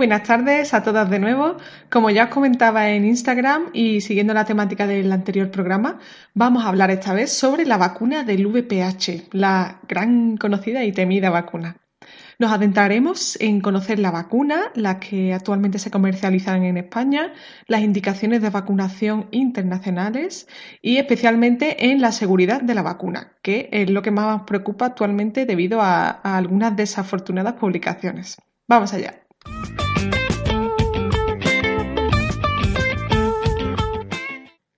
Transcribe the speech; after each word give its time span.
Buenas 0.00 0.22
tardes 0.22 0.72
a 0.72 0.82
todas 0.82 1.10
de 1.10 1.18
nuevo. 1.18 1.58
Como 1.90 2.08
ya 2.08 2.24
os 2.24 2.30
comentaba 2.30 2.88
en 2.88 3.04
Instagram 3.04 3.68
y 3.74 4.00
siguiendo 4.00 4.32
la 4.32 4.46
temática 4.46 4.86
del 4.86 5.12
anterior 5.12 5.50
programa, 5.50 5.98
vamos 6.32 6.64
a 6.64 6.68
hablar 6.68 6.90
esta 6.90 7.12
vez 7.12 7.30
sobre 7.30 7.66
la 7.66 7.76
vacuna 7.76 8.24
del 8.24 8.46
VPH, 8.46 9.28
la 9.32 9.78
gran 9.86 10.38
conocida 10.38 10.84
y 10.84 10.92
temida 10.92 11.28
vacuna. 11.28 11.76
Nos 12.38 12.50
adentraremos 12.50 13.36
en 13.42 13.60
conocer 13.60 13.98
la 13.98 14.10
vacuna, 14.10 14.72
las 14.74 14.96
que 14.96 15.34
actualmente 15.34 15.78
se 15.78 15.90
comercializan 15.90 16.64
en 16.64 16.78
España, 16.78 17.34
las 17.66 17.82
indicaciones 17.82 18.40
de 18.40 18.48
vacunación 18.48 19.26
internacionales 19.32 20.48
y 20.80 20.96
especialmente 20.96 21.90
en 21.90 22.00
la 22.00 22.12
seguridad 22.12 22.62
de 22.62 22.74
la 22.74 22.80
vacuna, 22.80 23.34
que 23.42 23.68
es 23.70 23.90
lo 23.90 24.00
que 24.00 24.12
más 24.12 24.38
nos 24.38 24.46
preocupa 24.46 24.86
actualmente 24.86 25.44
debido 25.44 25.82
a, 25.82 26.08
a 26.08 26.38
algunas 26.38 26.74
desafortunadas 26.74 27.52
publicaciones. 27.52 28.38
Vamos 28.66 28.94
allá. 28.94 29.20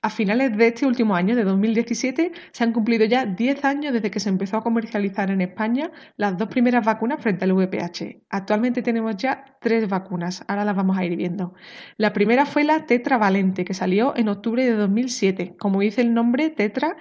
A 0.05 0.11
finales 0.11 0.57
de 0.57 0.67
este 0.67 0.85
último 0.85 1.15
año, 1.15 1.37
de 1.37 1.45
2017, 1.45 2.33
se 2.51 2.65
han 2.65 2.73
cumplido 2.73 3.05
ya 3.05 3.25
10 3.25 3.65
años 3.65 3.93
desde 3.93 4.11
que 4.11 4.19
se 4.19 4.31
empezó 4.31 4.57
a 4.57 4.63
comercializar 4.65 5.31
en 5.31 5.41
España 5.41 5.93
las 6.17 6.37
dos 6.37 6.49
primeras 6.49 6.85
vacunas 6.85 7.23
frente 7.23 7.45
al 7.45 7.53
VPH. 7.53 8.25
Actualmente 8.29 8.83
tenemos 8.83 9.17
ya 9.17 9.57
tres 9.61 9.89
vacunas, 9.89 10.45
ahora 10.49 10.65
las 10.65 10.75
vamos 10.75 10.99
a 10.99 11.05
ir 11.05 11.15
viendo. 11.15 11.55
La 11.99 12.13
primera 12.13 12.47
fue 12.47 12.65
la 12.65 12.85
tetravalente, 12.85 13.65
que 13.65 13.75
salió 13.75 14.13
en 14.17 14.29
octubre 14.29 14.65
de 14.65 14.75
2007. 14.75 15.55
Como 15.57 15.79
dice 15.79 16.01
el 16.01 16.13
nombre, 16.15 16.51
tetra 16.51 16.97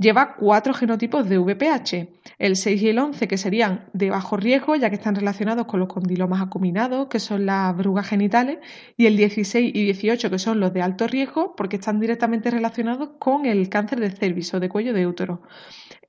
lleva 0.00 0.34
cuatro 0.34 0.72
genotipos 0.72 1.28
de 1.28 1.38
VPH, 1.38 2.08
el 2.38 2.56
6 2.56 2.82
y 2.82 2.88
el 2.88 2.98
11 2.98 3.28
que 3.28 3.36
serían 3.36 3.84
de 3.92 4.08
bajo 4.08 4.38
riesgo 4.38 4.74
ya 4.74 4.88
que 4.88 4.96
están 4.96 5.14
relacionados 5.14 5.66
con 5.66 5.78
los 5.78 5.88
condilomas 5.88 6.40
acuminados, 6.40 7.08
que 7.08 7.20
son 7.20 7.44
las 7.44 7.76
brugas 7.76 8.08
genitales, 8.08 8.58
y 8.96 9.06
el 9.06 9.16
16 9.18 9.72
y 9.74 9.84
18 9.84 10.30
que 10.30 10.38
son 10.38 10.58
los 10.58 10.72
de 10.72 10.80
alto 10.80 11.06
riesgo 11.06 11.54
porque 11.54 11.76
están 11.76 12.00
directamente 12.00 12.50
relacionados 12.50 13.10
con 13.18 13.44
el 13.44 13.68
cáncer 13.68 14.00
de 14.00 14.10
cervix 14.10 14.54
o 14.54 14.60
de 14.60 14.70
cuello 14.70 14.94
de 14.94 15.06
útero. 15.06 15.42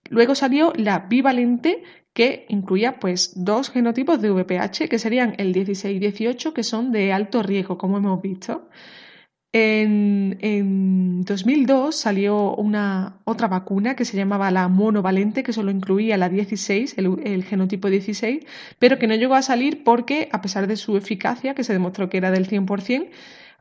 Luego 0.10 0.36
salió 0.36 0.72
la 0.76 1.00
bivalente 1.00 1.84
que 2.14 2.46
incluía 2.48 2.98
pues 3.00 3.34
dos 3.36 3.70
genotipos 3.70 4.22
de 4.22 4.32
VPH 4.32 4.90
que 4.90 5.00
serían 5.00 5.36
el 5.38 5.52
16 5.52 5.96
y 5.96 6.00
18 6.00 6.54
que 6.54 6.64
son 6.64 6.92
de 6.92 7.12
alto 7.12 7.44
riesgo 7.44 7.78
como 7.78 7.98
hemos 7.98 8.22
visto. 8.22 8.70
En, 9.54 11.24
2002 11.26 11.96
salió 11.96 12.56
una 12.56 13.20
otra 13.26 13.48
vacuna 13.50 13.96
que 13.96 14.06
se 14.06 14.16
llamaba 14.16 14.50
la 14.50 14.70
monovalente, 14.70 15.44
que 15.44 15.52
solo 15.52 15.72
incluía 15.72 16.18
la 16.18 16.30
16, 16.30 16.96
el, 16.98 17.44
genotipo 17.44 17.90
16, 17.90 18.46
pero 18.80 18.98
que 18.98 19.08
no 19.08 19.16
llegó 19.16 19.36
a 19.36 19.42
salir 19.42 19.84
porque, 19.84 20.30
a 20.32 20.42
pesar 20.42 20.68
de 20.68 20.78
su 20.78 20.96
eficacia, 20.96 21.54
que 21.54 21.66
se 21.66 21.74
demostró 21.74 22.10
que 22.10 22.18
era 22.18 22.32
del 22.32 22.48
100%, 22.48 23.10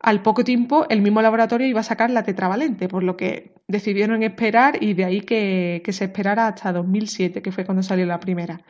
al 0.00 0.22
poco 0.22 0.44
tiempo 0.44 0.86
el 0.88 1.02
mismo 1.02 1.22
laboratorio 1.22 1.66
iba 1.66 1.80
a 1.80 1.84
sacar 1.84 2.10
la 2.10 2.22
tetravalente, 2.22 2.88
por 2.88 3.02
lo 3.02 3.16
que 3.16 3.52
decidieron 3.68 4.22
esperar 4.22 4.82
y 4.82 4.94
de 4.94 5.04
ahí 5.04 5.20
que, 5.20 5.82
se 5.90 6.04
esperara 6.04 6.48
hasta 6.48 6.72
2007, 6.72 7.42
que 7.42 7.52
fue 7.52 7.64
cuando 7.64 7.82
salió 7.82 8.06
la 8.06 8.20
primera. 8.20 8.62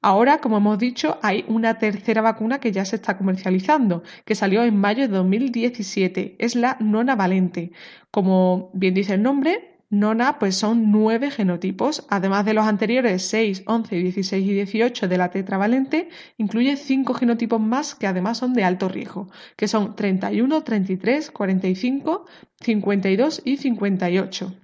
Ahora, 0.00 0.38
como 0.38 0.56
hemos 0.56 0.78
dicho, 0.78 1.18
hay 1.22 1.44
una 1.46 1.78
tercera 1.78 2.22
vacuna 2.22 2.58
que 2.58 2.72
ya 2.72 2.84
se 2.84 2.96
está 2.96 3.16
comercializando, 3.16 4.02
que 4.24 4.34
salió 4.34 4.64
en 4.64 4.76
mayo 4.76 5.02
de 5.02 5.14
2017. 5.14 6.36
Es 6.40 6.56
la 6.56 6.76
nona 6.80 7.14
valente. 7.14 7.70
Como 8.10 8.70
bien 8.74 8.94
dice 8.94 9.14
el 9.14 9.22
nombre, 9.22 9.71
nona 9.92 10.38
pues 10.38 10.56
son 10.56 10.90
nueve 10.90 11.30
genotipos. 11.30 12.06
Además 12.08 12.44
de 12.46 12.54
los 12.54 12.66
anteriores 12.66 13.22
6, 13.28 13.64
11, 13.66 13.96
16 13.96 14.46
y 14.46 14.52
18 14.54 15.06
de 15.06 15.18
la 15.18 15.30
tetravalente, 15.30 16.08
incluye 16.38 16.76
cinco 16.76 17.14
genotipos 17.14 17.60
más 17.60 17.94
que 17.94 18.06
además 18.06 18.38
son 18.38 18.54
de 18.54 18.64
alto 18.64 18.88
riesgo, 18.88 19.30
que 19.54 19.68
son 19.68 19.94
31, 19.94 20.62
33, 20.64 21.30
45, 21.30 22.26
52 22.60 23.42
y 23.44 23.56
58. 23.58 24.56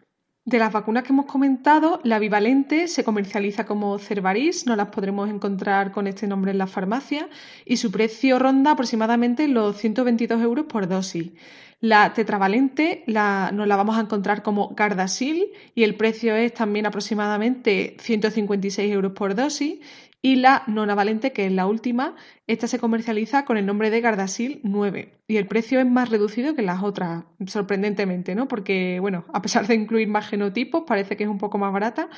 De 0.46 0.58
las 0.58 0.72
vacunas 0.72 1.02
que 1.02 1.12
hemos 1.12 1.26
comentado, 1.26 2.00
la 2.04 2.18
bivalente 2.18 2.88
se 2.88 3.04
comercializa 3.04 3.66
como 3.66 3.98
Cervaris, 3.98 4.66
no 4.66 4.76
las 4.76 4.88
podremos 4.88 5.28
encontrar 5.28 5.92
con 5.92 6.06
este 6.06 6.26
nombre 6.26 6.52
en 6.52 6.56
la 6.56 6.66
farmacia 6.66 7.28
y 7.66 7.76
su 7.76 7.90
precio 7.90 8.38
ronda 8.38 8.70
aproximadamente 8.70 9.46
los 9.46 9.76
122 9.76 10.40
euros 10.40 10.64
por 10.64 10.88
dosis. 10.88 11.32
La 11.80 12.12
tetravalente 12.12 13.04
la, 13.06 13.50
nos 13.52 13.68
la 13.68 13.76
vamos 13.76 13.96
a 13.96 14.00
encontrar 14.00 14.42
como 14.42 14.74
Gardasil 14.74 15.52
y 15.76 15.84
el 15.84 15.94
precio 15.94 16.34
es 16.34 16.52
también 16.52 16.86
aproximadamente 16.86 17.96
156 18.00 18.92
euros 18.92 19.12
por 19.12 19.36
dosis 19.36 19.78
y 20.20 20.36
la 20.36 20.64
nonavalente, 20.66 21.32
que 21.32 21.46
es 21.46 21.52
la 21.52 21.66
última, 21.66 22.16
esta 22.48 22.66
se 22.66 22.80
comercializa 22.80 23.44
con 23.44 23.56
el 23.56 23.66
nombre 23.66 23.90
de 23.90 24.00
Gardasil 24.00 24.60
9 24.64 25.22
y 25.28 25.36
el 25.36 25.46
precio 25.46 25.78
es 25.78 25.86
más 25.86 26.10
reducido 26.10 26.56
que 26.56 26.62
las 26.62 26.82
otras, 26.82 27.24
sorprendentemente, 27.46 28.34
¿no? 28.34 28.48
Porque, 28.48 28.98
bueno, 29.00 29.24
a 29.32 29.40
pesar 29.42 29.68
de 29.68 29.76
incluir 29.76 30.08
más 30.08 30.28
genotipos, 30.28 30.82
parece 30.86 31.16
que 31.16 31.24
es 31.24 31.30
un 31.30 31.38
poco 31.38 31.58
más 31.58 31.72
barata 31.72 32.08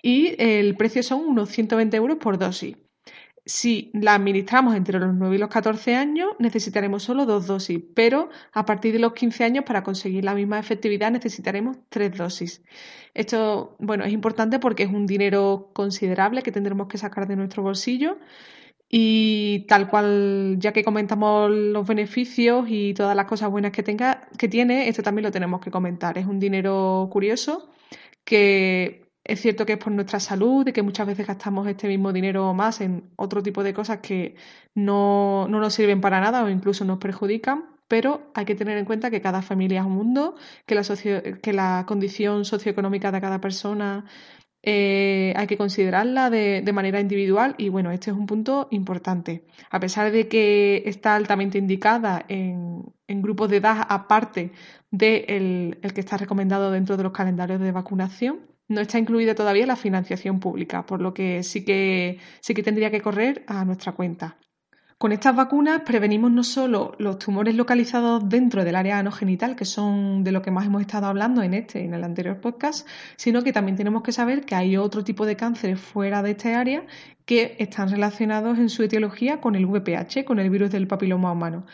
y 0.00 0.36
el 0.38 0.76
precio 0.76 1.02
son 1.02 1.22
unos 1.24 1.48
120 1.50 1.96
euros 1.96 2.18
por 2.18 2.38
dosis. 2.38 2.76
Si 3.48 3.90
la 3.94 4.14
administramos 4.14 4.76
entre 4.76 4.98
los 4.98 5.14
9 5.14 5.36
y 5.36 5.38
los 5.38 5.48
14 5.48 5.96
años, 5.96 6.32
necesitaremos 6.38 7.02
solo 7.02 7.24
dos 7.24 7.46
dosis, 7.46 7.80
pero 7.94 8.28
a 8.52 8.66
partir 8.66 8.92
de 8.92 8.98
los 8.98 9.14
15 9.14 9.42
años, 9.42 9.64
para 9.64 9.82
conseguir 9.82 10.22
la 10.22 10.34
misma 10.34 10.58
efectividad, 10.58 11.10
necesitaremos 11.10 11.78
tres 11.88 12.14
dosis. 12.14 12.62
Esto, 13.14 13.74
bueno, 13.78 14.04
es 14.04 14.12
importante 14.12 14.58
porque 14.58 14.82
es 14.82 14.90
un 14.90 15.06
dinero 15.06 15.70
considerable 15.72 16.42
que 16.42 16.52
tendremos 16.52 16.88
que 16.88 16.98
sacar 16.98 17.26
de 17.26 17.36
nuestro 17.36 17.62
bolsillo 17.62 18.18
y 18.90 19.64
tal 19.66 19.88
cual, 19.88 20.56
ya 20.58 20.74
que 20.74 20.84
comentamos 20.84 21.50
los 21.50 21.86
beneficios 21.86 22.66
y 22.68 22.92
todas 22.92 23.16
las 23.16 23.24
cosas 23.24 23.50
buenas 23.50 23.72
que 23.72 23.82
tenga, 23.82 24.28
que 24.36 24.48
tiene, 24.48 24.88
esto 24.90 25.02
también 25.02 25.24
lo 25.24 25.32
tenemos 25.32 25.62
que 25.62 25.70
comentar. 25.70 26.18
Es 26.18 26.26
un 26.26 26.38
dinero 26.38 27.08
curioso 27.10 27.70
que 28.24 29.07
es 29.28 29.40
cierto 29.40 29.66
que 29.66 29.74
es 29.74 29.78
por 29.78 29.92
nuestra 29.92 30.18
salud 30.20 30.66
y 30.66 30.72
que 30.72 30.82
muchas 30.82 31.06
veces 31.06 31.26
gastamos 31.26 31.68
este 31.68 31.86
mismo 31.86 32.12
dinero 32.12 32.54
más 32.54 32.80
en 32.80 33.10
otro 33.16 33.42
tipo 33.42 33.62
de 33.62 33.74
cosas 33.74 33.98
que 33.98 34.36
no, 34.74 35.46
nos 35.48 35.74
sirven 35.74 36.00
para 36.00 36.20
nada 36.20 36.42
o 36.42 36.48
incluso 36.48 36.84
nos 36.86 36.98
perjudican, 36.98 37.66
pero 37.88 38.30
hay 38.34 38.46
que 38.46 38.54
tener 38.54 38.78
en 38.78 38.86
cuenta 38.86 39.10
que 39.10 39.20
cada 39.20 39.42
familia 39.42 39.80
es 39.80 39.86
un 39.86 39.92
mundo, 39.92 40.34
que 40.66 40.74
la, 40.74 40.82
que 41.42 41.52
la 41.52 41.84
condición 41.86 42.46
socioeconómica 42.46 43.12
de 43.12 43.20
cada 43.20 43.40
persona 43.40 44.06
eh, 44.62 45.34
hay 45.36 45.46
que 45.46 45.56
considerarla 45.56 46.30
de, 46.30 46.72
manera 46.72 46.98
individual 47.00 47.54
y 47.58 47.68
bueno, 47.68 47.90
este 47.90 48.10
es 48.10 48.16
un 48.16 48.26
punto 48.26 48.68
importante. 48.70 49.44
A 49.70 49.78
pesar 49.78 50.10
de 50.10 50.26
que 50.28 50.82
está 50.86 51.16
altamente 51.16 51.58
indicada 51.58 52.24
en, 52.28 52.82
grupos 53.08 53.50
de 53.50 53.58
edad 53.58 53.86
aparte 53.88 54.52
del 54.90 55.78
el 55.82 55.92
que 55.92 56.00
está 56.00 56.16
recomendado 56.16 56.70
dentro 56.70 56.96
de 56.96 57.02
los 57.02 57.12
calendarios 57.12 57.60
de 57.60 57.72
vacunación, 57.72 58.57
no 58.68 58.80
está 58.80 58.98
incluida 58.98 59.34
todavía 59.34 59.66
la 59.66 59.76
financiación 59.76 60.40
pública, 60.40 60.86
por 60.86 61.00
lo 61.00 61.14
que 61.14 61.42
sí 61.42 61.64
que 61.64 62.18
sí 62.40 62.54
que 62.54 62.62
tendría 62.62 62.90
que 62.90 63.00
correr 63.00 63.44
a 63.46 63.64
nuestra 63.64 63.92
cuenta. 63.92 64.36
Con 64.98 65.12
estas 65.12 65.36
vacunas 65.36 65.82
prevenimos 65.86 66.32
no 66.32 66.42
solo 66.42 66.96
los 66.98 67.20
tumores 67.20 67.54
localizados 67.54 68.28
dentro 68.28 68.64
del 68.64 68.74
área 68.74 68.98
anogenital, 68.98 69.54
que 69.54 69.64
son 69.64 70.24
de 70.24 70.32
lo 70.32 70.42
que 70.42 70.50
más 70.50 70.66
hemos 70.66 70.80
estado 70.80 71.06
hablando 71.06 71.40
en 71.44 71.54
este 71.54 71.84
en 71.84 71.94
el 71.94 72.02
anterior 72.02 72.40
podcast, 72.40 72.84
sino 73.16 73.44
que 73.44 73.52
también 73.52 73.76
tenemos 73.76 74.02
que 74.02 74.10
saber 74.10 74.44
que 74.44 74.56
hay 74.56 74.76
otro 74.76 75.04
tipo 75.04 75.24
de 75.24 75.36
cánceres 75.36 75.80
fuera 75.80 76.20
de 76.24 76.32
esta 76.32 76.58
área 76.58 76.84
que 77.26 77.54
están 77.60 77.90
relacionados 77.90 78.58
en 78.58 78.68
su 78.70 78.82
etiología 78.82 79.40
con 79.40 79.54
el 79.54 79.66
VPH, 79.66 80.24
con 80.24 80.40
el 80.40 80.50
virus 80.50 80.72
del 80.72 80.88
papiloma 80.88 81.30
humano. 81.30 81.64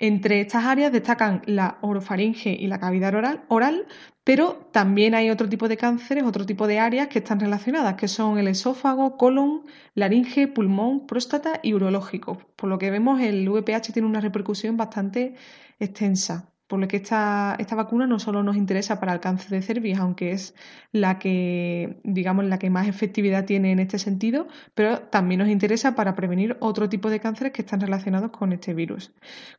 Entre 0.00 0.40
estas 0.40 0.64
áreas 0.64 0.92
destacan 0.92 1.42
la 1.46 1.78
orofaringe 1.82 2.50
y 2.50 2.66
la 2.68 2.78
cavidad 2.78 3.14
oral, 3.14 3.44
oral, 3.48 3.86
pero 4.24 4.68
también 4.72 5.14
hay 5.14 5.30
otro 5.30 5.48
tipo 5.48 5.68
de 5.68 5.76
cánceres, 5.76 6.24
otro 6.24 6.46
tipo 6.46 6.66
de 6.66 6.78
áreas 6.78 7.08
que 7.08 7.18
están 7.20 7.40
relacionadas, 7.40 7.94
que 7.94 8.08
son 8.08 8.38
el 8.38 8.48
esófago, 8.48 9.16
colon, 9.16 9.64
laringe, 9.94 10.48
pulmón, 10.48 11.06
próstata 11.06 11.60
y 11.62 11.74
urológico. 11.74 12.38
Por 12.56 12.70
lo 12.70 12.78
que 12.78 12.90
vemos, 12.90 13.20
el 13.20 13.48
VPH 13.48 13.92
tiene 13.92 14.08
una 14.08 14.20
repercusión 14.20 14.76
bastante 14.76 15.34
extensa 15.78 16.52
por 16.68 16.78
lo 16.78 16.86
que 16.86 16.98
esta, 16.98 17.56
esta 17.58 17.74
vacuna 17.74 18.06
no 18.06 18.18
solo 18.18 18.42
nos 18.42 18.56
interesa 18.56 19.00
para 19.00 19.14
el 19.14 19.20
cáncer 19.20 19.50
de 19.50 19.62
cervix, 19.62 19.98
aunque 19.98 20.32
es 20.32 20.54
la 20.92 21.18
que, 21.18 21.98
digamos, 22.04 22.44
la 22.44 22.58
que 22.58 22.68
más 22.68 22.86
efectividad 22.86 23.46
tiene 23.46 23.72
en 23.72 23.78
este 23.78 23.98
sentido, 23.98 24.46
pero 24.74 25.00
también 25.00 25.40
nos 25.40 25.48
interesa 25.48 25.94
para 25.94 26.14
prevenir 26.14 26.58
otro 26.60 26.90
tipo 26.90 27.08
de 27.08 27.20
cánceres 27.20 27.54
que 27.54 27.62
están 27.62 27.80
relacionados 27.80 28.30
con 28.30 28.52
este 28.52 28.74
virus. 28.74 29.12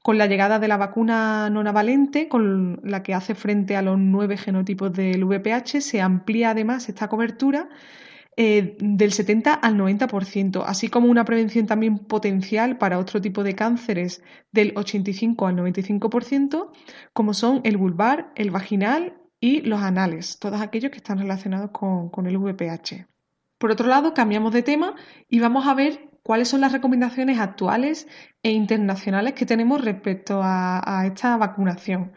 Con 0.03 0.19
la 0.19 0.27
llegada 0.27 0.59
de 0.59 0.67
la 0.67 0.77
vacuna 0.77 1.49
nonavalente, 1.49 2.27
con 2.29 2.79
la 2.83 3.01
que 3.01 3.15
hace 3.15 3.33
frente 3.33 3.75
a 3.75 3.81
los 3.81 3.97
nueve 3.97 4.37
genotipos 4.37 4.93
del 4.93 5.25
VPH, 5.25 5.81
se 5.81 6.01
amplía 6.01 6.51
además 6.51 6.89
esta 6.89 7.07
cobertura 7.07 7.69
eh, 8.41 8.77
del 8.79 9.11
70 9.11 9.53
al 9.53 9.75
90%, 9.75 10.63
así 10.65 10.87
como 10.87 11.09
una 11.09 11.25
prevención 11.25 11.65
también 11.65 11.97
potencial 11.99 12.77
para 12.77 12.97
otro 12.97 13.19
tipo 13.19 13.43
de 13.43 13.53
cánceres 13.53 14.23
del 14.53 14.71
85 14.77 15.45
al 15.45 15.57
95%, 15.57 16.71
como 17.11 17.33
son 17.33 17.59
el 17.65 17.75
vulvar, 17.75 18.31
el 18.37 18.49
vaginal 18.49 19.17
y 19.41 19.59
los 19.63 19.81
anales, 19.81 20.39
todos 20.39 20.61
aquellos 20.61 20.89
que 20.89 20.99
están 20.99 21.19
relacionados 21.19 21.71
con, 21.71 22.27
el 22.27 22.37
VPH. 22.37 23.07
Por 23.57 23.71
otro 23.71 23.89
lado, 23.89 24.13
cambiamos 24.13 24.53
de 24.53 24.63
tema 24.63 24.95
y 25.27 25.41
vamos 25.41 25.67
a 25.67 25.73
ver 25.73 26.09
cuáles 26.23 26.47
son 26.47 26.61
las 26.61 26.71
recomendaciones 26.71 27.39
actuales 27.39 28.07
e 28.41 28.51
internacionales 28.51 29.33
que 29.33 29.45
tenemos 29.45 29.83
respecto 29.83 30.39
a 30.41 31.03
esta 31.05 31.35
vacunación. 31.35 32.13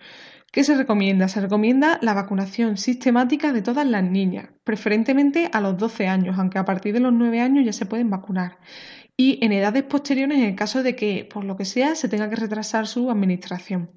¿Qué 0.53 0.65
se 0.65 0.77
recomienda? 0.77 1.29
Se 1.29 1.41
recomienda 1.41 1.99
la 2.03 2.13
vacunación 2.13 2.77
sistemática 2.77 3.55
de 3.55 3.63
todas 3.63 3.87
las 3.87 4.05
niñas, 4.05 4.51
preferentemente 4.65 5.49
a 5.51 5.63
los 5.63 5.79
12 5.79 6.09
años, 6.09 6.39
aunque 6.39 6.59
a 6.59 6.67
partir 6.67 6.93
de 6.93 7.01
los 7.01 7.11
9 7.15 7.41
años 7.41 7.65
ya 7.65 7.73
se 7.73 7.87
pueden 7.87 8.11
vacunar. 8.11 8.59
Y 9.17 9.43
en 9.43 9.53
edades 9.53 9.85
posteriores 9.85 10.37
en 10.37 10.45
el 10.45 10.55
caso 10.55 10.83
de 10.83 10.95
que, 10.95 11.25
por 11.25 11.45
lo 11.45 11.57
que 11.57 11.65
sea, 11.65 11.95
se 11.95 12.11
tenga 12.11 12.29
que 12.29 12.37
retrasar 12.37 12.87
su 12.87 13.11
administración. 13.11 13.93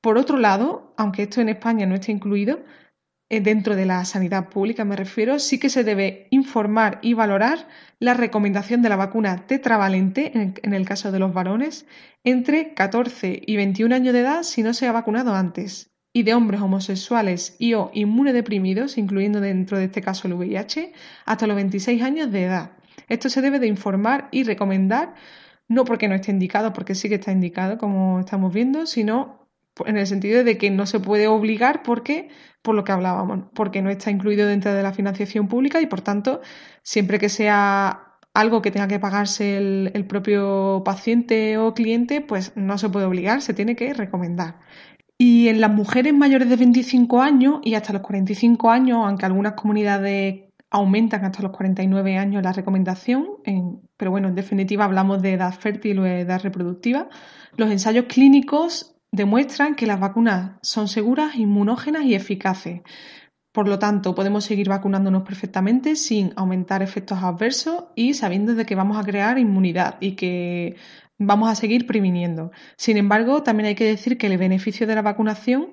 Por 0.00 0.18
otro 0.18 0.38
lado, 0.38 0.92
aunque 0.96 1.22
esto 1.22 1.40
en 1.40 1.50
España 1.50 1.86
no 1.86 1.94
esté 1.94 2.10
incluido, 2.10 2.64
dentro 3.28 3.74
de 3.74 3.86
la 3.86 4.04
sanidad 4.04 4.48
pública 4.48 4.84
me 4.84 4.96
refiero, 4.96 5.38
sí 5.38 5.58
que 5.58 5.68
se 5.68 5.84
debe 5.84 6.28
informar 6.30 6.98
y 7.02 7.14
valorar 7.14 7.68
la 7.98 8.14
recomendación 8.14 8.82
de 8.82 8.88
la 8.88 8.96
vacuna 8.96 9.46
tetravalente, 9.46 10.32
en 10.62 10.72
el 10.72 10.86
caso 10.86 11.10
de 11.10 11.18
los 11.18 11.32
varones, 11.32 11.86
entre 12.24 12.74
14 12.74 13.42
y 13.44 13.56
21 13.56 13.94
años 13.94 14.12
de 14.12 14.20
edad 14.20 14.42
si 14.42 14.62
no 14.62 14.74
se 14.74 14.86
ha 14.86 14.92
vacunado 14.92 15.34
antes, 15.34 15.90
y 16.12 16.22
de 16.22 16.34
hombres 16.34 16.60
homosexuales 16.60 17.56
y 17.58 17.74
o 17.74 17.90
inmunodeprimidos, 17.92 18.96
incluyendo 18.96 19.40
dentro 19.40 19.76
de 19.78 19.84
este 19.84 20.00
caso 20.00 20.28
el 20.28 20.34
VIH, 20.34 20.92
hasta 21.24 21.46
los 21.46 21.56
26 21.56 22.02
años 22.02 22.32
de 22.32 22.44
edad. 22.44 22.70
Esto 23.08 23.28
se 23.28 23.42
debe 23.42 23.58
de 23.58 23.66
informar 23.66 24.28
y 24.30 24.44
recomendar, 24.44 25.14
no 25.68 25.84
porque 25.84 26.08
no 26.08 26.14
esté 26.14 26.30
indicado, 26.30 26.72
porque 26.72 26.94
sí 26.94 27.08
que 27.08 27.16
está 27.16 27.32
indicado, 27.32 27.76
como 27.76 28.20
estamos 28.20 28.52
viendo, 28.54 28.86
sino 28.86 29.45
en 29.84 29.96
el 29.96 30.06
sentido 30.06 30.44
de 30.44 30.56
que 30.56 30.70
no 30.70 30.86
se 30.86 31.00
puede 31.00 31.26
obligar 31.26 31.82
porque 31.82 32.28
por 32.62 32.74
lo 32.74 32.84
que 32.84 32.92
hablábamos, 32.92 33.44
porque 33.54 33.82
no 33.82 33.90
está 33.90 34.10
incluido 34.10 34.46
dentro 34.46 34.72
de 34.72 34.82
la 34.82 34.92
financiación 34.92 35.48
pública 35.48 35.80
y 35.80 35.86
por 35.86 36.00
tanto, 36.00 36.40
siempre 36.82 37.18
que 37.18 37.28
sea 37.28 38.06
algo 38.34 38.60
que 38.60 38.70
tenga 38.70 38.88
que 38.88 38.98
pagarse 38.98 39.56
el, 39.56 40.06
propio 40.06 40.82
paciente 40.84 41.58
o 41.58 41.74
cliente, 41.74 42.20
pues 42.20 42.52
no 42.56 42.76
se 42.76 42.88
puede 42.88 43.06
obligar, 43.06 43.40
se 43.40 43.54
tiene 43.54 43.76
que 43.76 43.94
recomendar. 43.94 44.60
Y 45.16 45.48
en 45.48 45.60
las 45.60 45.70
mujeres 45.70 46.12
mayores 46.12 46.48
de 46.50 46.56
25 46.56 47.22
años 47.22 47.60
y 47.62 47.74
hasta 47.74 47.94
los 47.94 48.02
45 48.02 48.70
años, 48.70 48.98
aunque 49.06 49.24
algunas 49.24 49.54
comunidades 49.54 50.46
aumentan 50.70 51.24
hasta 51.24 51.42
los 51.42 51.52
49 51.52 52.18
años 52.18 52.42
la 52.42 52.52
recomendación, 52.52 53.26
pero 53.96 54.10
bueno, 54.10 54.28
en 54.28 54.34
definitiva 54.34 54.84
hablamos 54.84 55.22
de 55.22 55.34
edad 55.34 55.54
fértil 55.54 56.00
o 56.00 56.06
edad 56.06 56.42
reproductiva, 56.42 57.08
los 57.56 57.70
ensayos 57.70 58.06
clínicos 58.06 58.95
demuestran 59.12 59.74
que 59.74 59.86
las 59.86 60.00
vacunas 60.00 60.58
son 60.62 60.88
seguras, 60.88 61.36
inmunógenas 61.36 62.04
y 62.04 62.14
eficaces. 62.14 62.82
Por 63.52 63.68
lo 63.68 63.78
tanto, 63.78 64.14
podemos 64.14 64.44
seguir 64.44 64.68
vacunándonos 64.68 65.22
perfectamente 65.22 65.96
sin 65.96 66.32
aumentar 66.36 66.82
efectos 66.82 67.22
adversos 67.22 67.84
y 67.94 68.12
sabiendo 68.12 68.54
de 68.54 68.66
que 68.66 68.74
vamos 68.74 68.98
a 68.98 69.02
crear 69.02 69.38
inmunidad 69.38 69.96
y 70.00 70.12
que 70.12 70.76
vamos 71.18 71.48
a 71.50 71.54
seguir 71.54 71.86
previniendo. 71.86 72.50
Sin 72.76 72.96
embargo, 72.96 73.42
también 73.42 73.68
hay 73.68 73.74
que 73.74 73.84
decir 73.84 74.18
que 74.18 74.26
el 74.26 74.36
beneficio 74.36 74.86
de 74.86 74.94
la 74.94 75.02
vacunación 75.02 75.72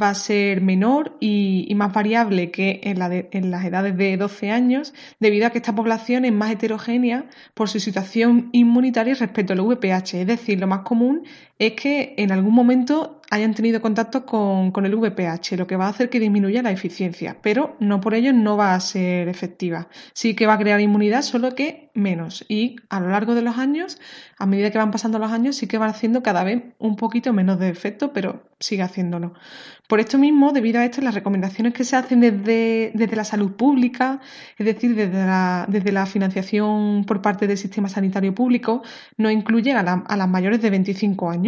va 0.00 0.10
a 0.10 0.14
ser 0.14 0.60
menor 0.60 1.16
y, 1.20 1.72
más 1.74 1.92
variable 1.92 2.50
que 2.50 2.80
en, 2.84 3.50
las 3.50 3.64
edades 3.64 3.96
de 3.96 4.16
12 4.16 4.50
años, 4.50 4.94
debido 5.18 5.46
a 5.46 5.50
que 5.50 5.58
esta 5.58 5.74
población 5.74 6.24
es 6.24 6.32
más 6.32 6.52
heterogénea 6.52 7.28
por 7.54 7.68
su 7.68 7.80
situación 7.80 8.50
inmunitaria 8.52 9.14
respecto 9.14 9.52
al 9.52 9.60
VPH. 9.60 10.14
Es 10.14 10.26
decir, 10.26 10.60
lo 10.60 10.68
más 10.68 10.80
común 10.80 11.24
es 11.58 11.72
que 11.72 12.14
en 12.16 12.32
algún 12.32 12.54
momento 12.54 13.20
hayan 13.30 13.54
tenido 13.54 13.80
contacto 13.80 14.26
con, 14.26 14.72
el 14.86 14.94
VPH, 14.94 15.56
lo 15.56 15.66
que 15.66 15.76
va 15.76 15.86
a 15.86 15.88
hacer 15.88 16.08
que 16.08 16.20
disminuya 16.20 16.62
la 16.62 16.70
eficiencia, 16.70 17.38
pero 17.42 17.76
no 17.80 18.00
por 18.00 18.14
ello 18.14 18.32
no 18.32 18.56
va 18.56 18.74
a 18.74 18.80
ser 18.80 19.28
efectiva. 19.28 19.88
Sí 20.12 20.34
que 20.34 20.46
va 20.46 20.54
a 20.54 20.58
crear 20.58 20.80
inmunidad, 20.80 21.22
solo 21.22 21.54
que 21.54 21.90
menos. 21.94 22.44
Y 22.48 22.76
a 22.90 23.00
lo 23.00 23.08
largo 23.08 23.34
de 23.34 23.42
los 23.42 23.58
años, 23.58 23.98
a 24.38 24.46
medida 24.46 24.70
que 24.70 24.78
van 24.78 24.90
pasando 24.90 25.18
los 25.18 25.32
años, 25.32 25.56
sí 25.56 25.66
que 25.66 25.78
van 25.78 25.90
haciendo 25.90 26.22
cada 26.22 26.44
vez 26.44 26.62
un 26.78 26.96
poquito 26.96 27.32
menos 27.32 27.58
de 27.58 27.70
efecto, 27.70 28.12
pero 28.12 28.44
sigue 28.60 28.82
haciéndolo. 28.82 29.34
Por 29.86 30.00
esto 30.00 30.16
mismo, 30.16 30.52
debido 30.52 30.80
a 30.80 30.84
esto, 30.86 31.02
las 31.02 31.14
recomendaciones 31.14 31.74
que 31.74 31.84
se 31.84 31.94
hacen 31.94 32.20
desde, 32.20 32.90
desde 32.94 33.16
la 33.16 33.24
salud 33.24 33.52
pública, 33.52 34.20
es 34.56 34.64
decir, 34.64 34.94
desde 34.94 35.26
la, 35.26 35.66
desde 35.68 35.92
la, 35.92 36.06
financiación 36.06 37.04
por 37.04 37.20
parte 37.20 37.46
del 37.46 37.58
sistema 37.58 37.88
sanitario 37.90 38.34
público, 38.34 38.82
no 39.18 39.30
incluyen 39.30 39.76
a, 39.76 39.82
las 39.82 40.28
mayores 40.28 40.62
de 40.62 40.70
25 40.70 41.28
años. 41.28 41.43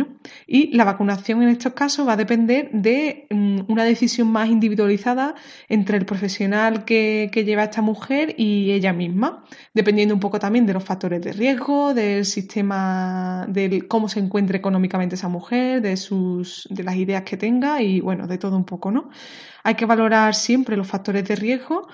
Y 0.46 0.76
la 0.76 0.84
vacunación 0.84 1.43
en 1.43 1.48
estos 1.48 1.72
casos 1.72 2.06
va 2.06 2.12
a 2.12 2.16
depender 2.16 2.70
de 2.72 3.26
mm, 3.31 3.60
una 3.69 3.84
decisión 3.84 4.31
más 4.31 4.48
individualizada 4.48 5.34
entre 5.69 5.96
el 5.96 6.06
profesional 6.06 6.84
que, 6.84 7.31
lleva 7.46 7.64
esta 7.64 7.82
mujer 7.82 8.34
y 8.38 8.72
ella 8.72 8.93
misma, 8.93 9.44
dependiendo 9.72 10.14
un 10.14 10.20
poco 10.20 10.38
también 10.38 10.66
de 10.66 10.73
los 10.73 10.82
factores 10.82 11.21
de 11.23 11.32
riesgo, 11.32 11.94
del 11.94 12.25
sistema, 12.25 13.47
de 13.49 13.87
cómo 13.87 14.09
se 14.09 14.21
encuentre 14.21 14.59
económicamente 14.59 15.14
esa 15.14 15.28
mujer, 15.28 15.80
de, 15.82 15.97
sus, 15.97 16.66
de 16.71 16.82
las 16.82 16.97
ideas 16.97 17.23
que 17.23 17.37
tenga 17.37 17.80
y, 17.82 18.00
bueno, 18.00 18.26
de 18.26 18.38
todo 18.38 18.56
un 18.56 18.64
poco, 18.64 18.90
¿no? 18.90 19.11
Hay 19.62 19.75
que 19.75 19.87
valorar 19.87 20.35
siempre 20.35 20.76
los 20.76 20.87
factores 20.87 21.25
de 21.28 21.37
riesgo 21.37 21.88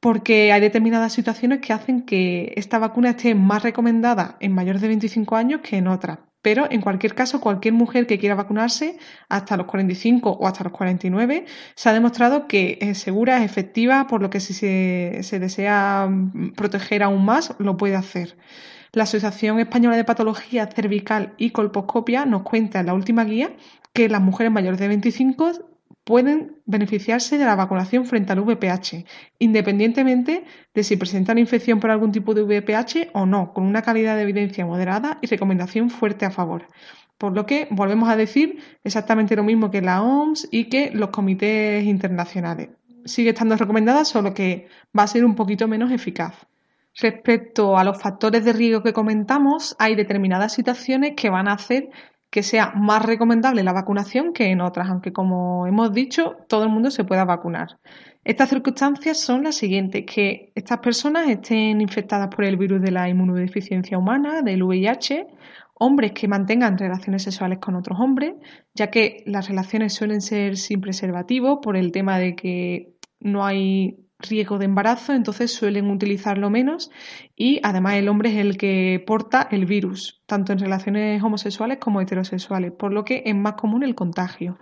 porque 0.00 0.52
hay 0.52 0.60
determinadas 0.60 1.12
situaciones 1.12 1.60
que 1.60 1.72
hacen 1.72 2.02
que 2.02 2.52
esta 2.56 2.78
vacuna 2.78 3.10
esté 3.10 3.34
más 3.34 3.62
recomendada 3.62 4.36
en 4.40 4.52
mayores 4.52 4.80
de 4.82 4.88
25 4.88 5.36
años 5.36 5.60
que 5.62 5.76
en 5.76 5.88
otras. 5.88 6.18
Pero 6.42 6.66
en 6.70 6.80
cualquier 6.80 7.14
caso, 7.14 7.40
cualquier 7.40 7.74
mujer 7.74 8.06
que 8.06 8.18
quiera 8.18 8.34
vacunarse 8.34 8.98
hasta 9.28 9.56
los 9.56 9.66
45 9.66 10.30
o 10.30 10.46
hasta 10.46 10.64
los 10.64 10.72
49 10.72 11.44
se 11.74 11.88
ha 11.88 11.92
demostrado 11.92 12.48
que 12.48 12.78
es 12.80 12.98
segura, 12.98 13.38
es 13.38 13.50
efectiva, 13.50 14.06
por 14.06 14.22
lo 14.22 14.30
que 14.30 14.40
si 14.40 14.54
se, 14.54 15.20
se 15.22 15.38
desea 15.38 16.08
proteger 16.56 17.02
aún 17.02 17.24
más, 17.24 17.54
lo 17.58 17.76
puede 17.76 17.96
hacer. 17.96 18.36
La 18.92 19.04
Asociación 19.04 19.60
Española 19.60 19.96
de 19.96 20.04
Patología 20.04 20.66
Cervical 20.66 21.34
y 21.36 21.50
Colposcopia 21.50 22.24
nos 22.24 22.42
cuenta 22.42 22.80
en 22.80 22.86
la 22.86 22.94
última 22.94 23.24
guía 23.24 23.52
que 23.92 24.08
las 24.08 24.20
mujeres 24.20 24.52
mayores 24.52 24.80
de 24.80 24.88
25 24.88 25.52
pueden 26.04 26.56
beneficiarse 26.66 27.38
de 27.38 27.44
la 27.44 27.56
vacunación 27.56 28.04
frente 28.06 28.32
al 28.32 28.40
VPH, 28.40 29.04
independientemente 29.38 30.44
de 30.74 30.84
si 30.84 30.96
presentan 30.96 31.38
infección 31.38 31.80
por 31.80 31.90
algún 31.90 32.12
tipo 32.12 32.34
de 32.34 32.42
VPH 32.42 33.10
o 33.12 33.26
no, 33.26 33.52
con 33.52 33.64
una 33.64 33.82
calidad 33.82 34.16
de 34.16 34.22
evidencia 34.22 34.66
moderada 34.66 35.18
y 35.20 35.26
recomendación 35.26 35.90
fuerte 35.90 36.24
a 36.24 36.30
favor. 36.30 36.66
Por 37.18 37.34
lo 37.34 37.44
que 37.44 37.68
volvemos 37.70 38.08
a 38.08 38.16
decir 38.16 38.60
exactamente 38.82 39.36
lo 39.36 39.44
mismo 39.44 39.70
que 39.70 39.82
la 39.82 40.02
OMS 40.02 40.48
y 40.50 40.64
que 40.70 40.90
los 40.92 41.10
comités 41.10 41.84
internacionales. 41.84 42.70
Sigue 43.04 43.30
estando 43.30 43.56
recomendada, 43.56 44.04
solo 44.04 44.32
que 44.34 44.68
va 44.98 45.02
a 45.02 45.06
ser 45.06 45.24
un 45.24 45.34
poquito 45.34 45.68
menos 45.68 45.90
eficaz. 45.92 46.46
Respecto 46.98 47.78
a 47.78 47.84
los 47.84 48.00
factores 48.00 48.44
de 48.44 48.52
riesgo 48.52 48.82
que 48.82 48.92
comentamos, 48.92 49.76
hay 49.78 49.94
determinadas 49.94 50.52
situaciones 50.52 51.12
que 51.16 51.30
van 51.30 51.48
a 51.48 51.52
hacer 51.52 51.90
que 52.30 52.42
sea 52.44 52.72
más 52.76 53.04
recomendable 53.04 53.64
la 53.64 53.72
vacunación 53.72 54.32
que 54.32 54.50
en 54.50 54.60
otras, 54.60 54.88
aunque 54.88 55.12
como 55.12 55.66
hemos 55.66 55.92
dicho, 55.92 56.36
todo 56.48 56.62
el 56.62 56.68
mundo 56.68 56.90
se 56.90 57.04
pueda 57.04 57.24
vacunar. 57.24 57.78
Estas 58.22 58.50
circunstancias 58.50 59.18
son 59.18 59.42
las 59.42 59.56
siguientes, 59.56 60.04
que 60.06 60.52
estas 60.54 60.78
personas 60.78 61.28
estén 61.28 61.80
infectadas 61.80 62.28
por 62.28 62.44
el 62.44 62.56
virus 62.56 62.80
de 62.82 62.92
la 62.92 63.08
inmunodeficiencia 63.08 63.98
humana, 63.98 64.42
del 64.42 64.62
VIH, 64.62 65.26
hombres 65.74 66.12
que 66.12 66.28
mantengan 66.28 66.78
relaciones 66.78 67.24
sexuales 67.24 67.58
con 67.58 67.74
otros 67.74 67.98
hombres, 67.98 68.34
ya 68.74 68.90
que 68.90 69.24
las 69.26 69.48
relaciones 69.48 69.94
suelen 69.94 70.20
ser 70.20 70.56
sin 70.56 70.80
preservativo 70.80 71.60
por 71.60 71.76
el 71.76 71.90
tema 71.90 72.18
de 72.18 72.36
que 72.36 72.94
no 73.18 73.44
hay 73.44 73.96
riesgo 74.22 74.58
de 74.58 74.66
embarazo, 74.66 75.12
entonces 75.12 75.52
suelen 75.52 75.90
utilizarlo 75.90 76.50
menos 76.50 76.90
y 77.36 77.60
además 77.62 77.94
el 77.94 78.08
hombre 78.08 78.30
es 78.30 78.36
el 78.36 78.56
que 78.56 79.02
porta 79.06 79.48
el 79.50 79.66
virus, 79.66 80.22
tanto 80.26 80.52
en 80.52 80.58
relaciones 80.58 81.22
homosexuales 81.22 81.78
como 81.78 82.00
heterosexuales, 82.00 82.72
por 82.72 82.92
lo 82.92 83.04
que 83.04 83.22
es 83.26 83.34
más 83.34 83.54
común 83.54 83.82
el 83.82 83.94
contagio. 83.94 84.58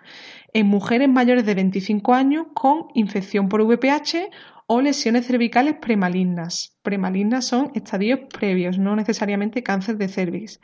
En 0.53 0.67
mujeres 0.67 1.09
mayores 1.09 1.45
de 1.45 1.55
25 1.55 2.15
años 2.15 2.47
con 2.55 2.87
infección 2.95 3.49
por 3.49 3.63
VPH 3.63 4.31
o 4.67 4.81
lesiones 4.81 5.27
cervicales 5.27 5.77
premalignas. 5.81 6.77
Premalignas 6.83 7.47
son 7.47 7.71
estadios 7.75 8.21
previos, 8.33 8.79
no 8.79 8.97
necesariamente 8.97 9.63
cáncer 9.63 9.97
de 9.97 10.09
cervix 10.09 10.61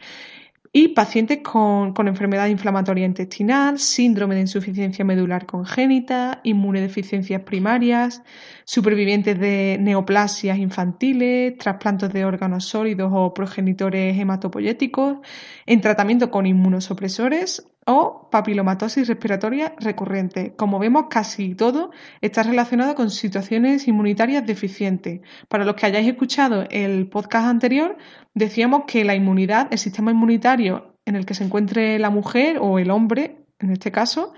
y 0.76 0.88
pacientes 0.88 1.38
con, 1.38 1.94
enfermedad 2.08 2.48
inflamatoria 2.48 3.06
intestinal, 3.06 3.78
síndrome 3.78 4.34
de 4.34 4.40
insuficiencia 4.40 5.04
medular 5.04 5.46
congénita, 5.46 6.40
inmunodeficiencias 6.42 7.42
primarias, 7.42 8.24
supervivientes 8.64 9.38
de 9.38 9.76
neoplasias 9.80 10.58
infantiles, 10.58 11.56
trasplantes 11.58 12.12
de 12.12 12.24
órganos 12.24 12.64
sólidos 12.64 13.12
o 13.14 13.32
progenitores 13.32 14.18
hematopoyéticos, 14.18 15.18
en 15.64 15.80
tratamiento 15.80 16.32
con 16.32 16.44
inmunosupresores 16.44 17.64
o 17.86 18.28
papilomatosis 18.30 19.08
respiratoria 19.08 19.74
recurrente. 19.78 20.54
Como 20.56 20.78
vemos, 20.78 21.06
casi 21.10 21.54
todo 21.54 21.90
está 22.20 22.42
relacionado 22.42 22.94
con 22.94 23.10
situaciones 23.10 23.86
inmunitarias 23.88 24.46
deficientes. 24.46 25.20
Para 25.48 25.64
los 25.64 25.74
que 25.74 25.86
hayáis 25.86 26.08
escuchado 26.08 26.66
el 26.70 27.06
podcast 27.08 27.46
anterior, 27.46 27.96
decíamos 28.34 28.84
que 28.86 29.04
la 29.04 29.14
inmunidad, 29.14 29.68
el 29.70 29.78
sistema 29.78 30.10
inmunitario 30.10 30.94
en 31.04 31.16
el 31.16 31.26
que 31.26 31.34
se 31.34 31.44
encuentre 31.44 31.98
la 31.98 32.10
mujer 32.10 32.58
o 32.60 32.78
el 32.78 32.90
hombre, 32.90 33.44
en 33.58 33.70
este 33.70 33.92
caso, 33.92 34.32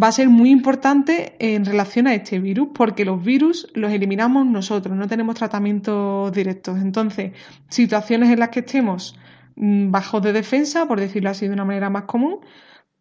va 0.00 0.08
a 0.08 0.12
ser 0.12 0.28
muy 0.28 0.50
importante 0.50 1.36
en 1.38 1.64
relación 1.64 2.06
a 2.06 2.14
este 2.14 2.38
virus, 2.38 2.68
porque 2.74 3.04
los 3.04 3.22
virus 3.22 3.68
los 3.74 3.92
eliminamos 3.92 4.46
nosotros, 4.46 4.96
no 4.96 5.08
tenemos 5.08 5.34
tratamientos 5.34 6.32
directos. 6.32 6.78
Entonces, 6.80 7.32
situaciones 7.68 8.30
en 8.30 8.38
las 8.38 8.50
que 8.50 8.60
estemos 8.60 9.18
mm, 9.56 9.90
bajos 9.90 10.22
de 10.22 10.32
defensa, 10.32 10.86
por 10.86 11.00
decirlo 11.00 11.30
así 11.30 11.46
de 11.46 11.54
una 11.54 11.64
manera 11.64 11.90
más 11.90 12.04
común, 12.04 12.40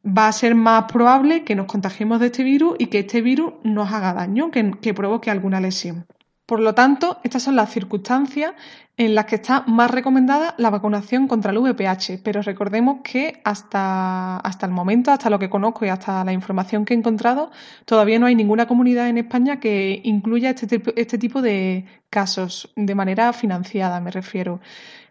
va 0.07 0.27
a 0.27 0.31
ser 0.31 0.55
más 0.55 0.85
probable 0.91 1.43
que 1.43 1.55
nos 1.55 1.65
contagiemos 1.65 2.19
de 2.19 2.27
este 2.27 2.43
virus 2.43 2.75
y 2.79 2.87
que 2.87 2.99
este 2.99 3.21
virus 3.21 3.53
nos 3.63 3.91
haga 3.91 4.13
daño, 4.13 4.51
que, 4.51 4.93
provoque 4.93 5.29
alguna 5.29 5.59
lesión. 5.59 6.05
Por 6.45 6.61
lo 6.61 6.73
tanto, 6.73 7.17
estas 7.25 7.43
son 7.43 7.57
las 7.57 7.71
circunstancias 7.71 8.53
en 8.95 9.15
las 9.15 9.25
que 9.25 9.35
está 9.35 9.65
más 9.67 9.91
recomendada 9.91 10.55
la 10.57 10.69
vacunación 10.69 11.27
contra 11.27 11.51
el 11.51 11.57
VPH, 11.57 12.21
pero 12.23 12.41
recordemos 12.41 12.99
que 13.03 13.41
hasta, 13.43 14.37
hasta 14.37 14.65
el 14.65 14.71
momento, 14.71 15.11
hasta 15.11 15.29
lo 15.29 15.39
que 15.39 15.49
conozco 15.49 15.85
y 15.85 15.89
hasta 15.89 16.23
la 16.23 16.31
información 16.31 16.85
que 16.85 16.93
he 16.93 16.97
encontrado, 16.97 17.51
todavía 17.83 18.17
no 18.17 18.27
hay 18.27 18.35
ninguna 18.35 18.65
comunidad 18.65 19.09
en 19.09 19.17
España 19.17 19.59
que 19.59 19.99
incluya 20.05 20.51
este, 20.51 20.81
este 20.95 21.17
tipo 21.17 21.41
de 21.41 21.85
casos 22.09 22.71
de 22.77 22.95
manera 22.95 23.33
financiada, 23.33 23.99
me 23.99 24.11
refiero. 24.11 24.61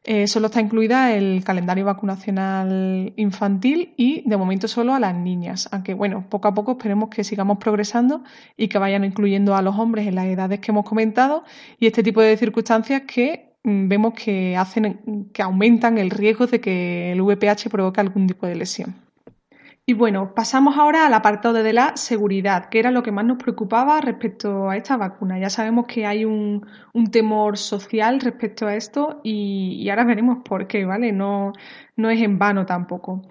Eh, 0.09 0.29
solo 0.29 0.47
está 0.47 0.61
incluida 0.61 1.13
el 1.13 1.43
calendario 1.43 1.85
vacunacional 1.85 3.13
infantil 3.17 3.93
y 3.97 4.23
de 4.25 4.37
momento 4.37 4.69
solo 4.69 4.95
a 4.95 5.01
las 5.01 5.17
niñas. 5.17 5.69
Aunque 5.73 5.95
bueno, 5.95 6.27
poco 6.31 6.47
a 6.47 6.55
poco 6.55 6.73
esperemos 6.73 7.11
que 7.11 7.25
sigamos 7.25 7.59
progresando 7.59 8.23
y 8.57 8.69
que 8.69 8.79
vayan 8.79 9.05
incluyendo 9.05 9.57
a 9.57 9.63
los 9.63 9.77
hombres 9.77 10.07
en 10.07 10.15
las 10.15 10.27
edades 10.27 10.61
que 10.61 10.71
hemos 10.71 10.85
comentado 10.85 11.43
y 11.81 11.89
este 11.89 12.05
tipo 12.05 12.21
de 12.21 12.37
circunstancias 12.37 13.03
que 13.03 13.57
mm, 13.65 13.89
vemos 13.89 14.15
que 14.15 14.57
hacen 14.57 15.29
que 15.33 15.43
aumentan 15.43 15.99
el 15.99 16.11
riesgo 16.11 16.47
de 16.47 16.61
que 16.61 17.11
el 17.11 17.21
VPH 17.21 17.69
provoque 17.69 18.01
algún 18.01 18.29
tipo 18.29 18.47
de 18.47 18.55
lesión. 18.55 19.06
Y 19.89 19.93
bueno, 19.95 20.35
pasamos 20.35 20.77
ahora 20.77 21.07
al 21.07 21.15
apartado 21.15 21.63
de 21.63 21.73
la 21.73 21.97
seguridad, 21.97 22.69
que 22.71 22.81
era 22.81 22.91
lo 22.91 23.05
que 23.05 23.13
más 23.13 23.25
nos 23.25 23.39
preocupaba 23.39 24.01
respecto 24.01 24.69
a 24.69 24.77
esta 24.77 24.97
vacuna. 24.97 25.39
Ya 25.39 25.49
sabemos 25.49 25.87
que 25.87 26.05
hay 26.07 26.25
un, 26.25 26.67
temor 27.13 27.57
social 27.57 28.21
respecto 28.21 28.67
a 28.67 28.75
esto 28.75 29.21
y, 29.23 29.89
ahora 29.89 30.03
veremos 30.03 30.39
por 30.45 30.67
qué, 30.67 30.85
¿vale? 30.85 31.13
No, 31.13 31.53
no 31.95 32.11
es 32.11 32.21
en 32.21 32.37
vano 32.37 32.67
tampoco. 32.67 33.23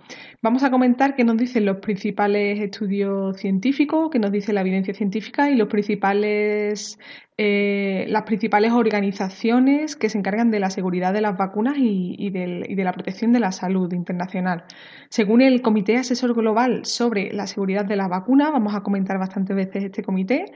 Vamos 0.42 0.64
a 0.64 0.72
comentar 0.72 1.16
qué 1.16 1.26
nos 1.26 1.36
dicen 1.36 1.66
los 1.66 1.78
principales 1.78 2.58
estudios 2.62 3.36
científicos, 3.36 4.10
qué 4.10 4.20
nos 4.20 4.32
dice 4.32 4.54
la 4.54 4.62
evidencia 4.62 4.94
científica 4.94 5.50
y 5.50 5.56
los 5.56 5.68
principales, 5.68 6.98
eh, 7.38 8.06
las 8.08 8.24
principales 8.24 8.72
organizaciones 8.72 9.98
que 9.98 10.10
se 10.10 10.18
encargan 10.18 10.52
de 10.52 10.62
la 10.62 10.70
seguridad 10.70 11.12
de 11.12 11.20
las 11.20 11.36
vacunas 11.36 11.76
y, 11.78 12.30
de 12.30 12.84
la 12.84 12.94
protección 12.94 13.34
de 13.34 13.42
la 13.42 13.52
salud 13.52 13.92
internacional. 13.92 14.64
Según 15.10 15.42
el 15.42 15.62
Comité 15.62 15.98
Asesor 15.98 16.34
Global 16.34 16.86
sobre 16.86 17.34
la 17.34 17.46
Seguridad 17.46 17.84
de 17.84 17.98
las 17.98 18.08
Vacunas, 18.08 18.54
vamos 18.54 18.74
a 18.74 18.84
comentar 18.84 19.20
bastantes 19.20 19.54
veces 19.54 19.84
este 19.84 20.02
comité, 20.02 20.54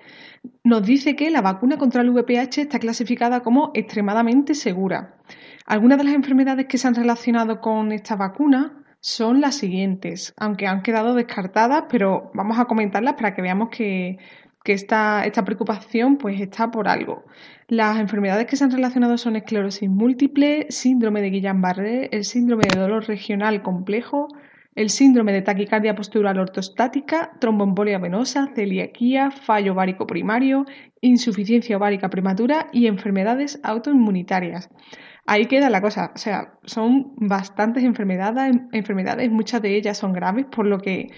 nos 0.64 0.84
dice 0.84 1.18
que 1.18 1.30
la 1.30 1.42
vacuna 1.42 1.78
contra 1.78 2.02
el 2.02 2.12
VPH 2.12 2.60
está 2.60 2.80
clasificada 2.80 3.42
como 3.42 3.72
extremadamente 3.74 4.54
segura. 4.54 5.18
Algunas 5.66 5.98
de 5.98 6.06
las 6.06 6.14
enfermedades 6.14 6.68
que 6.68 6.78
se 6.78 6.88
han 6.88 6.96
relacionado 6.96 7.60
con 7.60 7.92
esta 7.92 8.16
vacuna 8.16 8.86
son 9.02 9.42
las 9.42 9.56
siguientes, 9.56 10.34
aunque 10.38 10.68
han 10.68 10.82
quedado 10.82 11.14
descartadas, 11.14 11.86
pero 11.90 12.32
vamos 12.34 12.58
a 12.58 12.66
comentarlas 12.66 13.16
para 13.16 13.36
que 13.36 13.42
veamos 13.42 13.70
que, 13.70 14.18
esta, 14.74 15.26
esta, 15.26 15.46
preocupación 15.46 16.18
pues 16.18 16.40
está 16.42 16.72
por 16.72 16.88
algo. 16.88 17.26
Las 17.68 18.00
enfermedades 18.00 18.48
que 18.48 18.56
se 18.56 18.64
han 18.64 18.72
relacionado 18.72 19.18
son 19.18 19.36
esclerosis 19.36 19.90
múltiple, 19.90 20.68
síndrome 20.70 21.22
de 21.22 21.32
Guillain-Barré, 21.32 22.10
el 22.12 22.24
síndrome 22.26 22.64
de 22.68 22.80
dolor 22.80 23.08
regional 23.08 23.62
complejo, 23.62 24.28
el 24.76 24.90
síndrome 24.90 25.34
de 25.34 25.42
taquicardia 25.42 25.96
postural 25.96 26.40
ortostática, 26.40 27.32
tromboembolia 27.40 28.00
venosa, 28.00 28.50
celiaquía, 28.56 29.32
fallo 29.32 29.74
ovárico 29.74 30.08
primario, 30.08 30.66
insuficiencia 31.02 31.78
ovárica 31.78 32.10
prematura 32.10 32.68
y 32.72 32.88
enfermedades 32.88 33.60
autoinmunitarias 33.64 34.70
ahí 35.30 35.46
queda 35.46 35.70
la 35.70 35.82
cosa. 35.82 36.12
O 36.16 36.18
sea, 36.18 36.54
son 36.64 37.14
bastantes 37.18 37.84
enfermedades, 37.84 38.56
enfermedades, 38.72 39.30
muchas 39.30 39.62
de 39.62 39.76
ellas 39.76 39.98
son 39.98 40.12
graves, 40.12 40.46
por 40.46 40.66
lo 40.66 40.80
que 40.80 41.10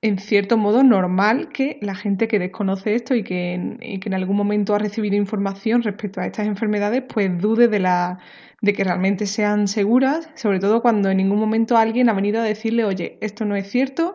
en 0.00 0.18
cierto 0.18 0.56
modo 0.56 0.82
normal 0.82 1.48
que 1.52 1.78
la 1.82 1.94
gente 1.94 2.28
que 2.28 2.38
desconoce 2.38 2.94
esto 2.94 3.14
y 3.14 3.24
que, 3.24 3.54
en, 3.54 3.78
que 3.78 4.08
en 4.08 4.14
algún 4.14 4.36
momento 4.36 4.74
ha 4.74 4.78
recibido 4.78 5.16
información 5.16 5.82
respecto 5.82 6.20
a 6.20 6.26
estas 6.26 6.46
enfermedades, 6.46 7.02
pues 7.08 7.36
dude 7.40 7.68
de 7.68 7.80
la 7.80 8.18
de 8.60 8.72
que 8.72 8.84
realmente 8.84 9.26
sean 9.26 9.68
seguras, 9.68 10.28
sobre 10.34 10.58
todo 10.58 10.82
cuando 10.82 11.10
en 11.10 11.18
ningún 11.18 11.38
momento 11.38 11.76
alguien 11.76 12.08
ha 12.08 12.12
venido 12.12 12.40
a 12.40 12.44
decirle, 12.44 12.84
oye, 12.84 13.18
esto 13.20 13.44
no 13.44 13.54
es 13.54 13.70
cierto 13.70 14.14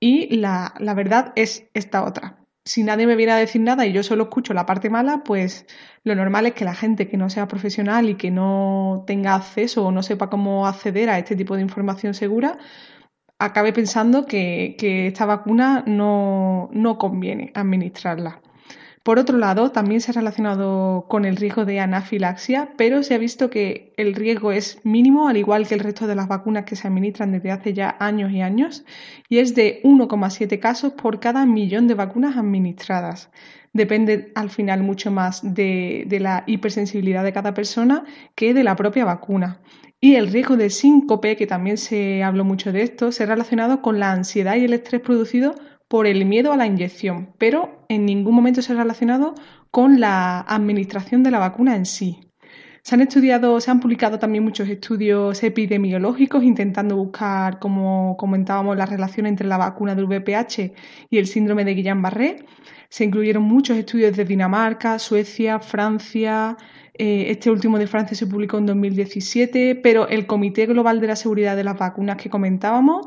y 0.00 0.36
la, 0.36 0.74
la 0.78 0.94
verdad 0.94 1.32
es 1.36 1.68
esta 1.74 2.04
otra 2.04 2.42
si 2.64 2.84
nadie 2.84 3.06
me 3.06 3.16
viene 3.16 3.32
a 3.32 3.36
decir 3.36 3.60
nada 3.60 3.86
y 3.86 3.92
yo 3.92 4.02
solo 4.02 4.24
escucho 4.24 4.54
la 4.54 4.66
parte 4.66 4.88
mala, 4.88 5.24
pues 5.24 5.66
lo 6.04 6.14
normal 6.14 6.46
es 6.46 6.54
que 6.54 6.64
la 6.64 6.74
gente 6.74 7.08
que 7.08 7.16
no 7.16 7.28
sea 7.28 7.48
profesional 7.48 8.08
y 8.08 8.14
que 8.14 8.30
no 8.30 9.04
tenga 9.06 9.34
acceso 9.34 9.84
o 9.86 9.92
no 9.92 10.02
sepa 10.02 10.30
cómo 10.30 10.66
acceder 10.66 11.10
a 11.10 11.18
este 11.18 11.34
tipo 11.34 11.56
de 11.56 11.62
información 11.62 12.14
segura, 12.14 12.58
acabe 13.44 13.72
pensando 13.72 14.26
que, 14.26 14.76
esta 15.08 15.26
vacuna 15.26 15.84
no, 15.86 16.70
no 16.72 16.98
conviene 16.98 17.50
administrarla. 17.54 18.40
Por 19.02 19.18
otro 19.18 19.36
lado, 19.36 19.72
también 19.72 20.00
se 20.00 20.12
ha 20.12 20.14
relacionado 20.14 21.06
con 21.08 21.24
el 21.24 21.34
riesgo 21.34 21.64
de 21.64 21.80
anafilaxia, 21.80 22.68
pero 22.76 23.02
se 23.02 23.14
ha 23.14 23.18
visto 23.18 23.50
que 23.50 23.92
el 23.96 24.14
riesgo 24.14 24.52
es 24.52 24.78
mínimo, 24.84 25.26
al 25.26 25.36
igual 25.36 25.66
que 25.66 25.74
el 25.74 25.80
resto 25.80 26.06
de 26.06 26.14
las 26.14 26.28
vacunas 26.28 26.64
que 26.66 26.76
se 26.76 26.86
administran 26.86 27.32
desde 27.32 27.50
hace 27.50 27.72
ya 27.72 27.96
años 27.98 28.30
y 28.30 28.42
años, 28.42 28.84
y 29.28 29.38
es 29.38 29.56
de 29.56 29.80
1,7 29.82 30.60
casos 30.60 30.92
por 30.92 31.18
cada 31.18 31.44
millón 31.46 31.88
de 31.88 31.94
vacunas 31.94 32.36
administradas. 32.36 33.28
Depende 33.72 34.30
al 34.36 34.50
final 34.50 34.84
mucho 34.84 35.10
más 35.10 35.40
de, 35.42 36.04
de 36.06 36.20
la 36.20 36.44
hipersensibilidad 36.46 37.24
de 37.24 37.32
cada 37.32 37.54
persona 37.54 38.04
que 38.36 38.54
de 38.54 38.62
la 38.62 38.76
propia 38.76 39.04
vacuna. 39.04 39.60
Y 40.04 40.16
el 40.16 40.32
riesgo 40.32 40.56
de 40.56 40.68
síncope, 40.68 41.36
que 41.36 41.46
también 41.46 41.76
se 41.76 42.24
habló 42.24 42.44
mucho 42.44 42.72
de 42.72 42.82
esto, 42.82 43.12
se 43.12 43.22
ha 43.22 43.26
relacionado 43.26 43.82
con 43.82 44.00
la 44.00 44.10
ansiedad 44.10 44.56
y 44.56 44.64
el 44.64 44.72
estrés 44.72 45.00
producido 45.00 45.54
por 45.86 46.08
el 46.08 46.24
miedo 46.24 46.52
a 46.52 46.56
la 46.56 46.66
inyección, 46.66 47.34
pero 47.38 47.86
en 47.88 48.04
ningún 48.04 48.34
momento 48.34 48.62
se 48.62 48.72
ha 48.72 48.76
relacionado 48.76 49.36
con 49.70 50.00
la 50.00 50.40
administración 50.40 51.22
de 51.22 51.30
la 51.30 51.38
vacuna 51.38 51.76
en 51.76 51.86
sí. 51.86 52.18
Se 52.82 52.96
han 52.96 53.00
estudiado, 53.00 53.60
se 53.60 53.70
han 53.70 53.78
publicado 53.78 54.18
también 54.18 54.42
muchos 54.42 54.68
estudios 54.68 55.40
epidemiológicos 55.44 56.42
intentando 56.42 56.96
buscar, 56.96 57.60
como 57.60 58.16
comentábamos, 58.16 58.76
la 58.76 58.86
relación 58.86 59.26
entre 59.26 59.46
la 59.46 59.56
vacuna 59.56 59.94
del 59.94 60.06
VPH 60.06 60.72
y 61.10 61.18
el 61.18 61.28
síndrome 61.28 61.64
de 61.64 61.76
Guillain-Barré. 61.76 62.44
Se 62.88 63.04
incluyeron 63.04 63.44
muchos 63.44 63.76
estudios 63.76 64.16
de 64.16 64.24
Dinamarca, 64.24 64.98
Suecia, 64.98 65.60
Francia. 65.60 66.56
Eh, 66.94 67.30
este 67.30 67.50
último 67.50 67.78
de 67.78 67.86
Francia 67.86 68.16
se 68.16 68.26
publicó 68.26 68.58
en 68.58 68.66
2017, 68.66 69.76
pero 69.76 70.08
el 70.08 70.26
Comité 70.26 70.66
Global 70.66 71.00
de 71.00 71.06
la 71.06 71.16
Seguridad 71.16 71.56
de 71.56 71.64
las 71.64 71.78
Vacunas 71.78 72.16
que 72.16 72.28
comentábamos 72.28 73.06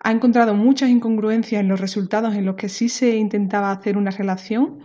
ha 0.00 0.10
encontrado 0.10 0.54
muchas 0.54 0.88
incongruencias 0.88 1.60
en 1.60 1.68
los 1.68 1.80
resultados 1.80 2.34
en 2.34 2.46
los 2.46 2.56
que 2.56 2.68
sí 2.68 2.88
se 2.88 3.16
intentaba 3.16 3.70
hacer 3.70 3.96
una 3.96 4.10
relación 4.10 4.78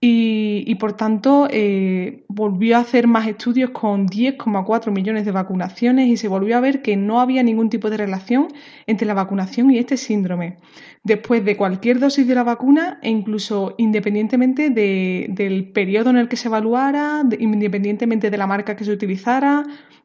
y, 0.00 0.76
por 0.76 0.92
tanto 0.92 1.48
eh, 1.50 2.24
volvió 2.28 2.76
a 2.76 2.80
hacer 2.80 3.08
más 3.08 3.26
estudios 3.26 3.70
con 3.70 4.06
10,4 4.06 4.92
millones 4.92 5.24
de 5.24 5.32
vacunaciones 5.32 6.08
y 6.08 6.16
se 6.16 6.28
volvió 6.28 6.56
a 6.56 6.60
ver 6.60 6.82
que 6.82 6.96
no 6.96 7.20
había 7.20 7.42
ningún 7.42 7.68
tipo 7.68 7.90
de 7.90 7.96
relación 7.96 8.46
entre 8.86 9.08
la 9.08 9.14
vacunación 9.14 9.72
y 9.72 9.78
este 9.78 9.96
síndrome. 9.96 10.58
Después 11.02 11.44
de 11.44 11.56
cualquier 11.56 11.98
dosis 11.98 12.28
de 12.28 12.34
la 12.36 12.44
vacuna 12.44 13.00
e 13.02 13.10
incluso 13.10 13.74
independientemente 13.76 14.70
del 14.70 15.72
periodo 15.72 16.10
en 16.10 16.18
el 16.18 16.28
que 16.28 16.36
se 16.36 16.46
evaluara, 16.46 17.24
independientemente 17.40 18.30
de 18.30 18.38
la 18.38 18.46
marca 18.46 18.76
que 18.76 18.84
se 18.84 18.92
utilizara, 18.92 19.64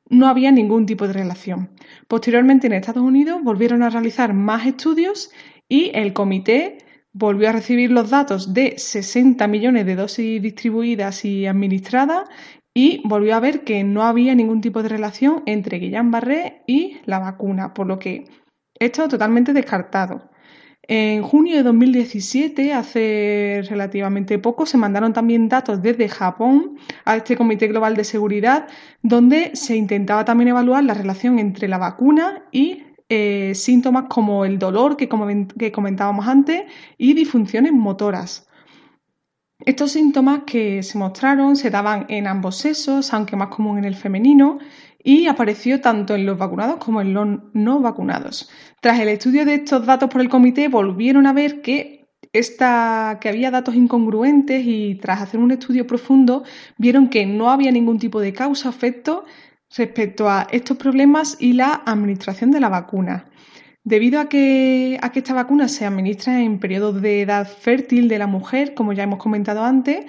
no 0.09 0.27
había 0.27 0.51
ningún 0.51 0.88
tipo 0.88 1.05
de 1.05 1.13
relación. 1.13 1.69
Posteriormente 2.07 2.65
en 2.65 2.73
Estados 2.73 3.03
Unidos 3.03 3.41
volvieron 3.43 3.83
a 3.83 3.91
realizar 3.91 4.33
más 4.33 4.65
estudios 4.65 5.29
y 5.69 5.91
el 5.93 6.13
comité 6.13 6.79
volvió 7.13 7.50
a 7.50 7.53
recibir 7.53 7.91
los 7.91 8.10
datos 8.10 8.53
de 8.53 8.74
60 8.77 9.48
millones 9.48 9.86
de 9.86 9.96
dosis 9.96 10.41
distribuidas 10.41 11.24
y 11.24 11.46
administradas 11.46 12.27
y 12.74 13.01
volvió 13.08 13.36
a 13.36 13.39
ver 13.39 13.63
que 13.63 13.84
no 13.84 14.03
había 14.03 14.34
ningún 14.34 14.62
tipo 14.62 14.82
de 14.82 14.89
relación 14.89 15.43
entre 15.46 15.79
Guillain-Barré 15.79 16.63
y 16.65 16.98
la 17.05 17.20
vacuna, 17.20 17.74
por 17.74 17.86
lo 17.86 18.00
que 18.00 18.25
esto 18.79 19.08
totalmente 19.08 19.53
descartado. 19.53 20.32
En 20.86 21.22
junio 21.24 21.55
de 21.55 21.63
2017, 21.63 22.74
hace 22.74 23.62
relativamente 23.70 24.38
poco, 24.38 24.65
se 24.65 24.77
mandaron 24.77 25.13
también 25.13 25.48
datos 25.48 25.82
desde 25.82 26.10
Japón 26.10 26.77
a 27.05 27.15
este 27.15 27.38
Comité 27.38 27.67
Global 27.67 27.96
de 27.96 28.03
Seguridad, 28.03 28.67
donde 29.01 29.51
se 29.53 29.77
intentaba 29.77 30.25
también 30.25 30.50
evaluar 30.50 30.84
la 30.84 30.93
relación 30.93 31.39
entre 31.39 31.70
la 31.70 31.77
vacuna 31.77 32.43
y 32.51 32.84
eh, 33.10 33.53
síntomas 33.55 34.05
como 34.10 34.45
el 34.45 34.57
dolor 34.60 34.98
que, 34.98 35.07
comentábamos 35.72 36.27
antes 36.27 36.63
y 36.98 37.13
disfunciones 37.13 37.74
motoras. 37.74 38.48
Estos 39.65 39.91
síntomas 39.91 40.41
que 40.45 40.83
se 40.83 40.98
mostraron 40.98 41.55
se 41.55 41.69
daban 41.69 42.05
en 42.10 42.27
ambos 42.27 42.57
sexos, 42.57 43.13
aunque 43.13 43.36
más 43.36 43.48
común 43.50 43.77
en 43.77 43.86
el 43.86 43.95
femenino, 43.95 44.60
y 45.03 45.27
apareció 45.27 45.81
tanto 45.81 46.15
en 46.15 46.25
los 46.25 46.38
vacunados 46.38 46.77
como 46.77 47.01
en 47.01 47.13
los 47.13 47.27
no 47.53 47.79
vacunados. 47.79 48.50
Tras 48.81 49.00
el 49.00 49.10
estudio 49.10 49.45
de 49.45 49.55
estos 49.55 49.86
datos 49.86 50.10
por 50.10 50.22
el 50.22 50.29
comité, 50.29 50.67
volvieron 50.67 51.27
a 51.27 51.33
ver 51.33 51.62
que, 51.62 52.05
que 52.31 53.29
había 53.29 53.51
datos 53.51 53.75
incongruentes 53.75 54.63
y 54.65 54.95
tras 54.95 55.22
hacer 55.22 55.39
un 55.39 55.51
estudio 55.51 55.86
profundo, 55.88 56.43
vieron 56.77 57.10
que 57.10 57.25
no 57.25 57.50
había 57.50 57.72
ningún 57.72 58.00
tipo 58.00 58.19
de 58.19 58.33
causa-efecto 58.33 59.25
respecto 59.75 60.30
a 60.30 60.48
estos 60.51 60.77
problemas 60.77 61.38
y 61.39 61.53
la 61.53 61.82
administración 61.86 62.51
de 62.51 62.60
la 62.60 62.70
vacuna. 62.70 63.25
Debido 63.84 64.20
a 64.20 64.30
que, 64.30 64.98
a 65.01 65.12
que 65.12 65.20
esta 65.20 65.34
vacuna 65.34 65.68
se 65.68 65.86
administra 65.86 66.42
en 66.42 66.60
periodos 66.60 67.01
de 67.01 67.22
edad 67.22 67.48
fértil 67.48 68.08
de 68.08 68.18
la 68.18 68.27
mujer, 68.27 68.74
como 68.75 68.94
ya 68.94 69.03
hemos 69.03 69.20
comentado 69.20 69.63
antes, 69.63 70.06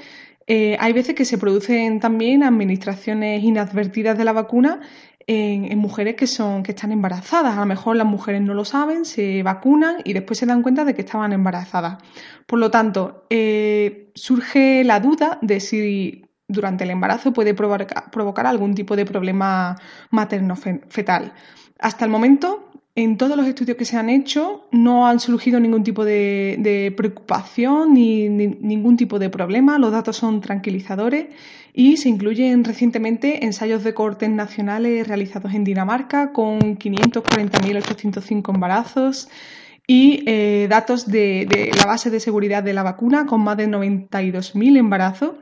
eh, 0.46 0.76
hay 0.78 0.92
veces 0.92 1.14
que 1.14 1.24
se 1.24 1.38
producen 1.38 2.00
también 2.00 2.42
administraciones 2.42 3.42
inadvertidas 3.42 4.16
de 4.16 4.24
la 4.24 4.32
vacuna 4.32 4.80
en, 5.26 5.78
mujeres 5.78 6.16
que, 6.16 6.26
son, 6.26 6.62
que 6.62 6.72
están 6.72 6.92
embarazadas. 6.92 7.56
A 7.56 7.60
lo 7.60 7.66
mejor 7.66 7.96
las 7.96 8.06
mujeres 8.06 8.42
no 8.42 8.54
lo 8.54 8.64
saben, 8.64 9.04
se 9.04 9.42
vacunan 9.42 9.96
y 10.04 10.12
después 10.12 10.38
se 10.38 10.46
dan 10.46 10.62
cuenta 10.62 10.84
de 10.84 10.94
que 10.94 11.00
estaban 11.00 11.32
embarazadas. 11.32 12.02
Por 12.46 12.58
lo 12.58 12.70
tanto, 12.70 13.26
eh, 13.30 14.10
surge 14.14 14.84
la 14.84 15.00
duda 15.00 15.38
de 15.40 15.60
si 15.60 16.22
durante 16.54 16.84
el 16.84 16.90
embarazo 16.90 17.32
puede 17.32 17.54
provocar, 17.54 18.46
algún 18.46 18.74
tipo 18.74 18.96
de 18.96 19.04
problema 19.04 19.76
materno-fetal. 20.10 21.32
Hasta 21.78 22.04
el 22.04 22.10
momento, 22.10 22.70
en 22.94 23.18
todos 23.18 23.36
los 23.36 23.46
estudios 23.46 23.76
que 23.76 23.84
se 23.84 23.96
han 23.96 24.08
hecho, 24.08 24.68
no 24.70 25.06
han 25.06 25.18
surgido 25.18 25.58
ningún 25.58 25.82
tipo 25.82 26.04
de, 26.04 26.94
preocupación 26.96 27.94
ni, 27.94 28.28
ningún 28.28 28.96
tipo 28.96 29.18
de 29.18 29.30
problema. 29.30 29.78
Los 29.78 29.92
datos 29.92 30.16
son 30.16 30.40
tranquilizadores 30.40 31.26
y 31.72 31.96
se 31.96 32.08
incluyen 32.08 32.62
recientemente 32.62 33.44
ensayos 33.44 33.82
de 33.82 33.94
cortes 33.94 34.30
nacionales 34.30 35.08
realizados 35.08 35.54
en 35.54 35.64
Dinamarca 35.64 36.32
con 36.32 36.78
540.805 36.78 38.54
embarazos 38.54 39.28
y 39.86 40.22
eh, 40.26 40.66
datos 40.70 41.06
de, 41.06 41.46
de 41.50 41.70
la 41.76 41.86
base 41.86 42.10
de 42.10 42.20
seguridad 42.20 42.62
de 42.62 42.72
la 42.72 42.82
vacuna 42.82 43.26
con 43.26 43.42
más 43.42 43.56
de 43.56 43.68
92.000 43.68 44.78
embarazos 44.78 45.32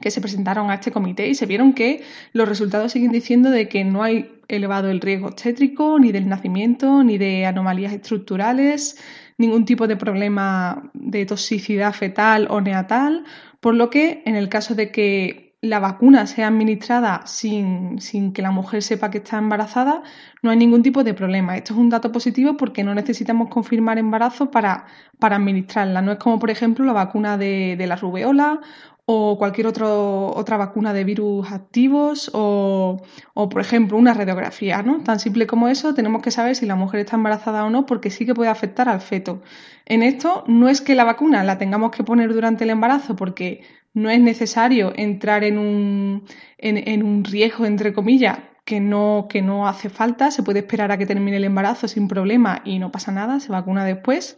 que 0.00 0.10
se 0.10 0.20
presentaron 0.20 0.70
a 0.70 0.74
este 0.74 0.92
comité 0.92 1.28
y 1.28 1.34
se 1.34 1.46
vieron 1.46 1.72
que 1.72 2.02
los 2.32 2.48
resultados 2.48 2.92
siguen 2.92 3.12
diciendo 3.12 3.50
de 3.50 3.68
que 3.68 3.84
no 3.84 4.02
hay 4.02 4.30
elevado 4.48 4.90
el 4.90 5.00
riesgo 5.00 5.28
obstétrico, 5.28 5.98
ni 5.98 6.12
del 6.12 6.28
nacimiento, 6.28 7.02
ni 7.02 7.18
de 7.18 7.46
anomalías 7.46 7.92
estructurales, 7.92 8.98
ningún 9.38 9.64
tipo 9.64 9.86
de 9.86 9.96
problema 9.96 10.90
de 10.94 11.26
toxicidad 11.26 11.92
fetal 11.92 12.46
o 12.50 12.60
neatal, 12.60 13.24
por 13.60 13.74
lo 13.74 13.90
que 13.90 14.22
en 14.24 14.36
el 14.36 14.48
caso 14.48 14.74
de 14.74 14.90
que 14.90 15.46
la 15.62 15.78
vacuna 15.80 16.26
sea 16.26 16.48
administrada 16.48 17.22
sin, 17.26 18.00
sin, 18.00 18.32
que 18.32 18.42
la 18.42 18.50
mujer 18.50 18.82
sepa 18.82 19.10
que 19.10 19.18
está 19.18 19.38
embarazada, 19.38 20.02
no 20.42 20.50
hay 20.50 20.56
ningún 20.56 20.82
tipo 20.82 21.02
de 21.02 21.14
problema. 21.14 21.56
Esto 21.56 21.72
es 21.72 21.78
un 21.80 21.88
dato 21.88 22.12
positivo 22.12 22.56
porque 22.56 22.84
no 22.84 22.94
necesitamos 22.94 23.48
confirmar 23.48 23.98
embarazo 23.98 24.50
para, 24.50 24.86
para 25.18 25.36
administrarla. 25.36 26.02
No 26.02 26.12
es 26.12 26.18
como, 26.18 26.38
por 26.38 26.50
ejemplo, 26.50 26.84
la 26.84 26.92
vacuna 26.92 27.36
de, 27.38 27.76
de 27.76 27.86
la 27.86 27.96
rubeola 27.96 28.60
o 29.08 29.38
cualquier 29.38 29.68
otro, 29.68 30.34
otra 30.34 30.56
vacuna 30.56 30.92
de 30.92 31.04
virus 31.04 31.52
activos 31.52 32.28
o, 32.34 33.00
o, 33.34 33.48
por 33.48 33.60
ejemplo, 33.60 33.96
una 33.96 34.12
radiografía, 34.12 34.82
¿no? 34.82 35.02
Tan 35.04 35.20
simple 35.20 35.46
como 35.46 35.68
eso, 35.68 35.94
tenemos 35.94 36.22
que 36.22 36.32
saber 36.32 36.56
si 36.56 36.66
la 36.66 36.74
mujer 36.74 37.00
está 37.00 37.14
embarazada 37.14 37.64
o 37.64 37.70
no 37.70 37.86
porque 37.86 38.10
sí 38.10 38.26
que 38.26 38.34
puede 38.34 38.50
afectar 38.50 38.88
al 38.88 39.00
feto. 39.00 39.42
En 39.84 40.02
esto 40.02 40.42
no 40.48 40.68
es 40.68 40.80
que 40.80 40.96
la 40.96 41.04
vacuna 41.04 41.44
la 41.44 41.56
tengamos 41.56 41.92
que 41.92 42.02
poner 42.02 42.34
durante 42.34 42.64
el 42.64 42.70
embarazo 42.70 43.14
porque 43.14 43.62
no 43.94 44.10
es 44.10 44.20
necesario 44.20 44.92
entrar 44.96 45.44
en 45.44 45.56
un, 45.56 46.24
en, 46.58 47.02
un 47.02 47.24
riesgo, 47.24 47.64
entre 47.64 47.94
comillas, 47.94 48.40
que 48.64 48.80
no, 48.80 49.26
que 49.30 49.40
no 49.40 49.68
hace 49.68 49.88
falta, 49.88 50.32
se 50.32 50.42
puede 50.42 50.58
esperar 50.58 50.90
a 50.90 50.98
que 50.98 51.06
termine 51.06 51.36
el 51.36 51.44
embarazo 51.44 51.86
sin 51.86 52.08
problema 52.08 52.60
y 52.64 52.80
no 52.80 52.90
pasa 52.90 53.12
nada, 53.12 53.38
se 53.38 53.52
vacuna 53.52 53.84
después, 53.84 54.36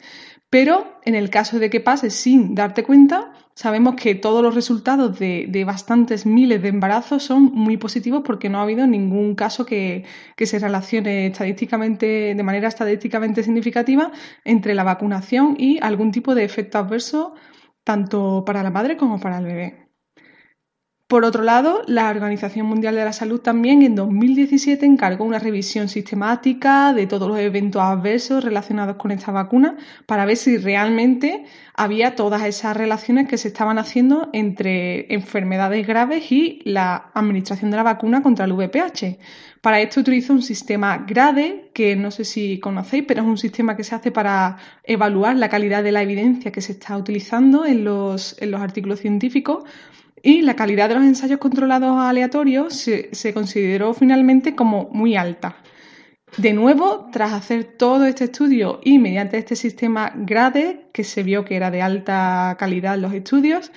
pero 0.50 1.00
en 1.04 1.14
el 1.14 1.31
caso 1.31 1.59
de 1.59 1.70
que 1.70 1.81
pase 1.81 2.11
sin 2.11 2.54
darte 2.54 2.85
cuenta, 2.85 3.33
sabemos 3.59 3.97
que 3.97 4.14
todos 4.14 4.40
los 4.40 4.55
resultados 4.55 5.18
de, 5.18 5.64
bastantes 5.66 6.27
miles 6.27 6.62
de 6.62 6.68
embarazos 6.68 7.25
son 7.25 7.42
muy 7.47 7.77
positivos 7.77 8.23
porque 8.25 8.49
no 8.49 8.61
ha 8.61 8.62
habido 8.62 8.87
ningún 8.87 9.35
caso 9.35 9.66
que, 9.66 10.05
que, 10.37 10.47
se 10.47 10.61
relacione 10.61 11.27
estadísticamente, 11.27 12.07
de 12.37 12.42
manera 12.44 12.68
estadísticamente 12.68 13.42
significativa 13.42 14.12
entre 14.44 14.77
la 14.77 14.85
vacunación 14.85 15.57
y 15.59 15.81
algún 15.83 16.12
tipo 16.12 16.37
de 16.37 16.44
efecto 16.44 16.79
adverso 16.79 17.35
tanto 17.83 18.44
para 18.47 18.62
la 18.62 18.71
madre 18.71 18.97
como 18.97 19.18
para 19.18 19.38
el 19.38 19.47
bebé. 19.47 19.88
Por 21.09 21.25
otro 21.25 21.42
lado, 21.42 21.85
la 21.87 22.11
Organización 22.11 22.66
Mundial 22.66 22.94
de 22.94 23.03
la 23.03 23.14
Salud 23.14 23.40
también 23.40 23.81
en 23.81 23.94
2017 23.94 24.85
encargó 24.85 25.25
una 25.25 25.38
revisión 25.38 25.88
sistemática 25.88 26.92
de 26.92 27.07
todos 27.07 27.27
los 27.27 27.38
eventos 27.38 27.81
adversos 27.81 28.44
relacionados 28.44 28.97
con 28.97 29.11
esta 29.11 29.33
vacuna 29.33 29.79
para 30.05 30.27
ver 30.27 30.37
si 30.37 30.59
realmente 30.59 31.47
había 31.73 32.14
todas 32.14 32.42
esas 32.44 32.77
relaciones 32.77 33.27
que 33.27 33.38
se 33.38 33.49
estaban 33.49 33.79
haciendo 33.79 34.29
entre 34.35 35.11
enfermedades 35.14 35.87
graves 35.87 36.31
y 36.31 36.61
la 36.66 37.11
administración 37.14 37.71
de 37.71 37.79
la 37.79 37.85
vacuna 37.85 38.23
contra 38.23 38.44
el 38.44 38.53
VPH. 38.53 39.18
Para 39.62 39.81
esto 39.81 40.01
utilizo 40.01 40.35
un 40.35 40.42
sistema 40.42 41.07
GRADE, 41.09 41.71
que 41.73 41.97
no 41.97 42.11
sé 42.11 42.25
si 42.27 42.61
conocéis, 42.61 43.05
pero 43.09 43.23
es 43.23 43.27
un 43.27 43.38
sistema 43.38 43.79
que 43.79 43.85
se 43.85 43.94
hace 43.94 44.12
para 44.12 44.59
evaluar 44.85 45.37
la 45.37 45.49
calidad 45.49 45.83
de 45.83 45.92
la 45.92 46.03
evidencia 46.03 46.53
que 46.53 46.61
se 46.61 46.73
está 46.73 46.99
utilizando 46.99 47.64
en 47.64 47.83
los, 47.83 48.37
en 48.42 48.51
los 48.51 48.61
artículos 48.61 49.01
científicos 49.01 49.64
y 50.22 50.42
la 50.42 50.57
calidad 50.57 50.88
de 50.88 50.96
los 50.96 51.04
ensayos 51.04 51.38
controlados 51.38 51.98
aleatorios 51.98 52.74
se, 52.74 53.35
consideró 53.35 53.94
finalmente 53.94 54.54
como 54.54 54.88
muy 54.92 55.16
alta. 55.16 55.57
De 56.37 56.52
nuevo, 56.52 57.09
tras 57.11 57.33
hacer 57.33 57.64
todo 57.64 58.04
este 58.04 58.24
estudio 58.24 58.81
y 58.85 58.98
mediante 58.98 59.38
este 59.38 59.57
sistema 59.57 60.12
GRADE, 60.14 60.90
que 60.92 61.04
se 61.04 61.22
vio 61.22 61.44
que 61.44 61.57
era 61.57 61.70
de 61.70 61.81
alta 61.81 62.57
calidad 62.59 62.98
los 62.98 63.14
estudios, 63.14 63.72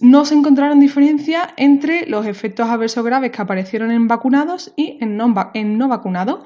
no 0.00 0.24
se 0.24 0.34
encontraron 0.34 0.80
diferencias 0.80 1.48
entre 1.56 2.06
los 2.06 2.26
efectos 2.26 2.68
adversos 2.68 3.04
graves 3.04 3.30
que 3.30 3.42
aparecieron 3.42 3.90
en 3.90 4.08
vacunados 4.08 4.72
y 4.76 4.96
en 5.00 5.16
no, 5.16 5.34
en 5.54 5.76
no 5.76 5.88
vacunados. 5.88 6.40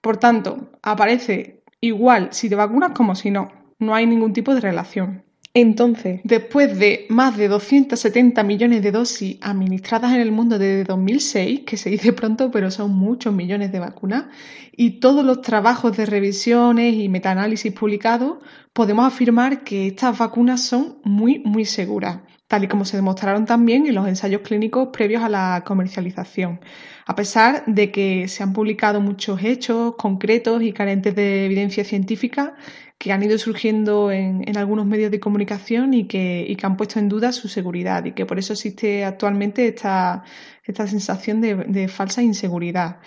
Por 0.00 0.18
tanto, 0.18 0.70
aparece 0.82 1.62
igual 1.80 2.28
si 2.32 2.48
te 2.48 2.54
vacunas 2.54 2.92
como 2.92 3.14
si 3.14 3.30
no. 3.30 3.50
No 3.78 3.94
hay 3.94 4.06
ningún 4.06 4.32
tipo 4.32 4.54
de 4.54 4.60
relación. 4.60 5.24
Entonces, 5.54 6.20
después 6.24 6.78
de 6.78 7.04
más 7.10 7.36
de 7.36 7.46
270 7.46 8.42
millones 8.42 8.82
de 8.82 8.90
dosis 8.90 9.36
administradas 9.42 10.14
en 10.14 10.22
el 10.22 10.32
mundo 10.32 10.58
desde 10.58 10.84
2006, 10.84 11.60
que 11.66 11.76
se 11.76 11.90
dice 11.90 12.14
pronto, 12.14 12.50
pero 12.50 12.70
son 12.70 12.92
muchos 12.92 13.34
millones 13.34 13.70
de 13.70 13.78
vacunas, 13.78 14.26
y 14.74 14.98
todos 14.98 15.22
los 15.22 15.42
trabajos 15.42 15.94
de 15.94 16.06
revisiones 16.06 16.94
y 16.94 17.10
metaanálisis 17.10 17.70
publicados, 17.72 18.38
podemos 18.72 19.06
afirmar 19.06 19.62
que 19.62 19.88
estas 19.88 20.16
vacunas 20.16 20.62
son 20.62 20.96
muy, 21.04 21.40
muy 21.40 21.66
seguras, 21.66 22.20
tal 22.48 22.64
y 22.64 22.68
como 22.68 22.86
se 22.86 22.96
demostraron 22.96 23.44
también 23.44 23.86
en 23.86 23.94
los 23.94 24.08
ensayos 24.08 24.40
clínicos 24.40 24.88
previos 24.90 25.22
a 25.22 25.28
la 25.28 25.64
comercialización. 25.66 26.60
A 27.04 27.14
pesar 27.14 27.64
de 27.66 27.90
que 27.90 28.26
se 28.28 28.42
han 28.42 28.54
publicado 28.54 29.02
muchos 29.02 29.42
hechos 29.44 29.96
concretos 29.96 30.62
y 30.62 30.72
carentes 30.72 31.14
de 31.14 31.44
evidencia 31.44 31.84
científica 31.84 32.54
que 33.02 33.10
han 33.10 33.20
ido 33.20 33.36
surgiendo 33.36 34.12
en, 34.12 34.56
algunos 34.56 34.86
medios 34.86 35.10
de 35.10 35.18
comunicación 35.18 35.92
y 35.92 36.06
que, 36.06 36.56
han 36.62 36.76
puesto 36.76 37.00
en 37.00 37.08
duda 37.08 37.32
su 37.32 37.48
seguridad 37.48 38.04
y 38.04 38.12
que 38.12 38.26
por 38.26 38.38
eso 38.38 38.52
existe 38.52 39.04
actualmente 39.04 39.66
esta, 39.66 40.22
esta 40.62 40.86
sensación 40.86 41.40
de 41.40 41.88
falsa 41.88 42.22
inseguridad 42.22 42.98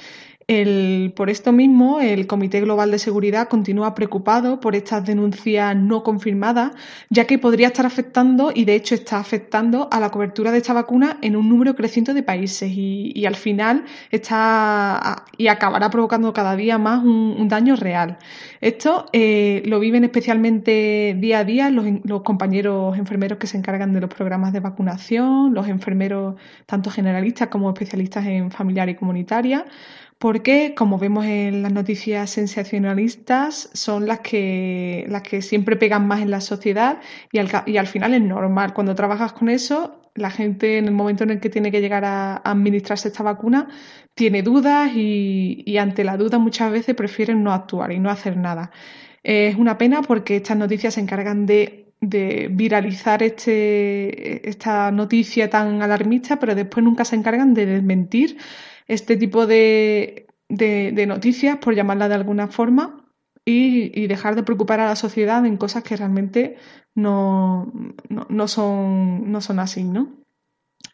por 0.47 1.31
esto 1.31 1.51
mismo, 1.51 1.99
el 1.99 2.27
Comité 2.27 2.61
Global 2.61 2.91
de 2.91 2.99
Seguridad 2.99 3.47
continúa 3.47 3.95
preocupado 3.95 4.59
por 4.59 4.75
estas 4.75 5.03
denuncias 5.03 5.75
no 5.75 6.03
confirmadas, 6.03 6.71
ya 7.09 7.25
que 7.25 7.39
podría 7.39 7.67
estar 7.67 7.87
afectando, 7.87 8.51
y 8.53 8.65
de 8.65 8.75
hecho 8.75 8.93
está 8.93 9.17
afectando, 9.17 9.89
a 9.91 9.99
la 9.99 10.11
cobertura 10.11 10.51
de 10.51 10.59
esta 10.59 10.73
vacuna 10.73 11.17
en 11.23 11.35
un 11.35 11.49
número 11.49 11.75
creciente 11.75 12.13
de 12.13 12.21
países 12.21 12.71
y, 12.71 13.25
al 13.25 13.35
final 13.35 13.85
está 14.11 15.25
y 15.35 15.47
acabará 15.47 15.89
provocando 15.89 16.31
cada 16.31 16.55
día 16.55 16.77
más 16.77 17.03
un, 17.03 17.47
daño 17.47 17.75
real. 17.75 18.17
Esto 18.61 19.07
eh, 19.13 19.63
lo 19.65 19.79
viven 19.79 20.03
especialmente 20.03 21.15
día 21.19 21.39
a 21.39 21.43
día 21.43 21.69
los, 21.71 21.85
los 22.03 22.21
compañeros 22.21 22.97
enfermeros 22.99 23.39
que 23.39 23.47
se 23.47 23.57
encargan 23.57 23.93
de 23.93 24.01
los 24.01 24.09
programas 24.11 24.53
de 24.53 24.59
vacunación, 24.59 25.55
los 25.55 25.67
enfermeros 25.67 26.35
tanto 26.67 26.91
generalistas 26.91 27.47
como 27.47 27.69
especialistas 27.69 28.27
en 28.27 28.51
familiar 28.51 28.89
y 28.89 28.95
comunitaria 28.95 29.65
porque, 30.17 30.73
como 30.75 30.97
vemos 30.97 31.25
en 31.25 31.61
las 31.61 31.73
noticias 31.73 32.29
sensacionalistas, 32.29 33.69
son 33.73 34.07
las 34.07 34.21
que, 34.21 35.05
las 35.09 35.21
que 35.23 35.41
siempre 35.41 35.75
pegan 35.75 36.07
más 36.07 36.21
en 36.21 36.31
la 36.31 36.41
sociedad 36.41 37.01
y 37.31 37.39
al, 37.39 37.87
final 37.87 38.13
es 38.13 38.21
normal. 38.21 38.73
Cuando 38.73 38.95
trabajas 38.95 39.33
con 39.33 39.49
eso, 39.49 40.01
la 40.15 40.31
gente 40.31 40.77
en 40.77 40.85
el 40.85 40.93
momento 40.93 41.25
en 41.25 41.31
el 41.31 41.39
que 41.41 41.49
tiene 41.49 41.71
que 41.71 41.81
llegar 41.81 42.05
a, 42.05 42.37
administrarse 42.37 43.09
esta 43.09 43.23
vacuna 43.23 43.67
tiene 44.13 44.41
dudas 44.41 44.91
y, 44.95 45.63
y, 45.65 45.77
ante 45.77 46.05
la 46.05 46.15
duda 46.15 46.39
muchas 46.39 46.71
veces 46.71 46.95
prefieren 46.95 47.43
no 47.43 47.51
actuar 47.53 47.91
y 47.91 47.99
no 47.99 48.09
hacer 48.09 48.37
nada. 48.37 48.71
Es 49.23 49.55
una 49.55 49.77
pena 49.77 50.01
porque 50.01 50.37
estas 50.37 50.57
noticias 50.57 50.93
se 50.93 51.01
encargan 51.01 51.45
de, 51.45 51.85
de 51.99 52.47
viralizar 52.51 53.23
este, 53.23 54.47
esta 54.47 54.91
noticia 54.91 55.49
tan 55.49 55.81
alarmista, 55.81 56.39
pero 56.39 56.55
después 56.55 56.83
nunca 56.83 57.05
se 57.05 57.15
encargan 57.15 57.53
de 57.53 57.65
desmentir 57.65 58.37
este 58.87 59.17
tipo 59.17 59.47
de, 59.47 60.27
de, 60.49 61.05
noticias, 61.07 61.57
por 61.57 61.75
llamarla 61.75 62.09
de 62.09 62.15
alguna 62.15 62.47
forma, 62.47 63.05
y, 63.45 63.91
y, 63.99 64.07
dejar 64.07 64.35
de 64.35 64.43
preocupar 64.43 64.79
a 64.79 64.87
la 64.87 64.95
sociedad 64.95 65.45
en 65.45 65.57
cosas 65.57 65.83
que 65.83 65.95
realmente 65.95 66.57
no, 66.95 67.71
no, 68.09 68.25
no, 68.29 68.47
son, 68.47 69.31
no 69.31 69.39
son 69.41 69.59
así, 69.59 69.83
¿no? 69.83 70.24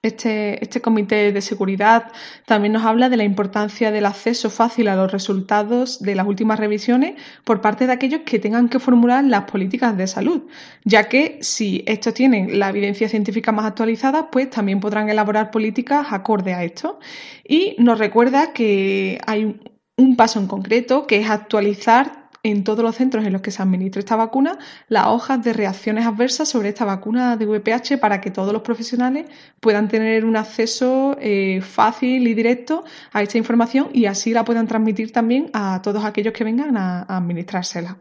Este, 0.04 0.64
este, 0.64 0.82
comité 0.82 1.32
de 1.32 1.42
seguridad 1.42 2.12
también 2.48 2.74
nos 2.74 2.86
habla 2.86 3.08
de 3.08 3.18
la 3.18 3.24
importancia 3.24 3.92
del 3.92 4.08
acceso 4.08 4.50
fácil 4.50 4.88
a 4.88 4.96
los 4.96 5.12
resultados 5.12 6.02
de 6.02 6.16
las 6.16 6.26
últimas 6.26 6.60
revisiones 6.60 7.22
por 7.44 7.62
parte 7.62 7.86
de 7.86 7.94
aquellos 7.94 8.22
que 8.26 8.40
tengan 8.40 8.68
que 8.68 8.80
formular 8.80 9.24
las 9.24 9.44
políticas 9.44 9.96
de 9.96 10.08
salud, 10.08 10.48
ya 10.86 11.08
que 11.08 11.38
si 11.42 11.84
estos 11.86 12.16
tienen 12.16 12.58
la 12.58 12.70
evidencia 12.70 13.10
científica 13.10 13.52
más 13.52 13.66
actualizada, 13.66 14.32
pues 14.32 14.50
también 14.50 14.80
podrán 14.80 15.08
elaborar 15.08 15.52
políticas 15.52 16.08
acorde 16.10 16.56
a 16.56 16.64
esto. 16.64 17.00
Y 17.48 17.76
nos 17.78 18.00
recuerda 18.00 18.54
que 18.54 19.22
hay 19.28 19.62
un 19.98 20.16
paso 20.16 20.40
en 20.40 20.48
concreto, 20.48 21.06
que 21.06 21.20
es 21.20 21.30
actualizar 21.30 22.21
en 22.44 22.64
todos 22.64 22.84
los 22.84 22.96
centros 22.96 23.26
en 23.26 23.34
los 23.34 23.42
que 23.42 23.52
se 23.52 23.62
administra 23.62 24.00
esta 24.00 24.16
vacuna 24.16 24.58
las 24.88 25.08
hojas 25.08 25.44
de 25.44 25.54
reacciones 25.54 26.06
adversas 26.06 26.50
sobre 26.50 26.70
esta 26.70 26.86
vacuna 26.86 27.38
de 27.38 27.46
VPH 27.46 28.00
para 28.00 28.22
que 28.22 28.32
todos 28.32 28.54
los 28.54 28.62
profesionales 28.62 29.26
puedan 29.60 29.88
tener 29.88 30.26
un 30.26 30.36
acceso 30.36 31.16
eh, 31.20 31.62
fácil 31.62 32.28
y 32.28 32.34
directo 32.34 32.84
a 33.12 33.22
esta 33.22 33.38
información 33.38 33.90
y 33.94 34.06
así 34.06 34.34
la 34.34 34.46
puedan 34.46 34.68
transmitir 34.68 35.12
también 35.12 35.50
a 35.54 35.82
todos 35.82 36.04
aquellos 36.04 36.34
que 36.34 36.44
vengan 36.44 36.78
a 36.78 37.04
administrársela. 37.04 37.98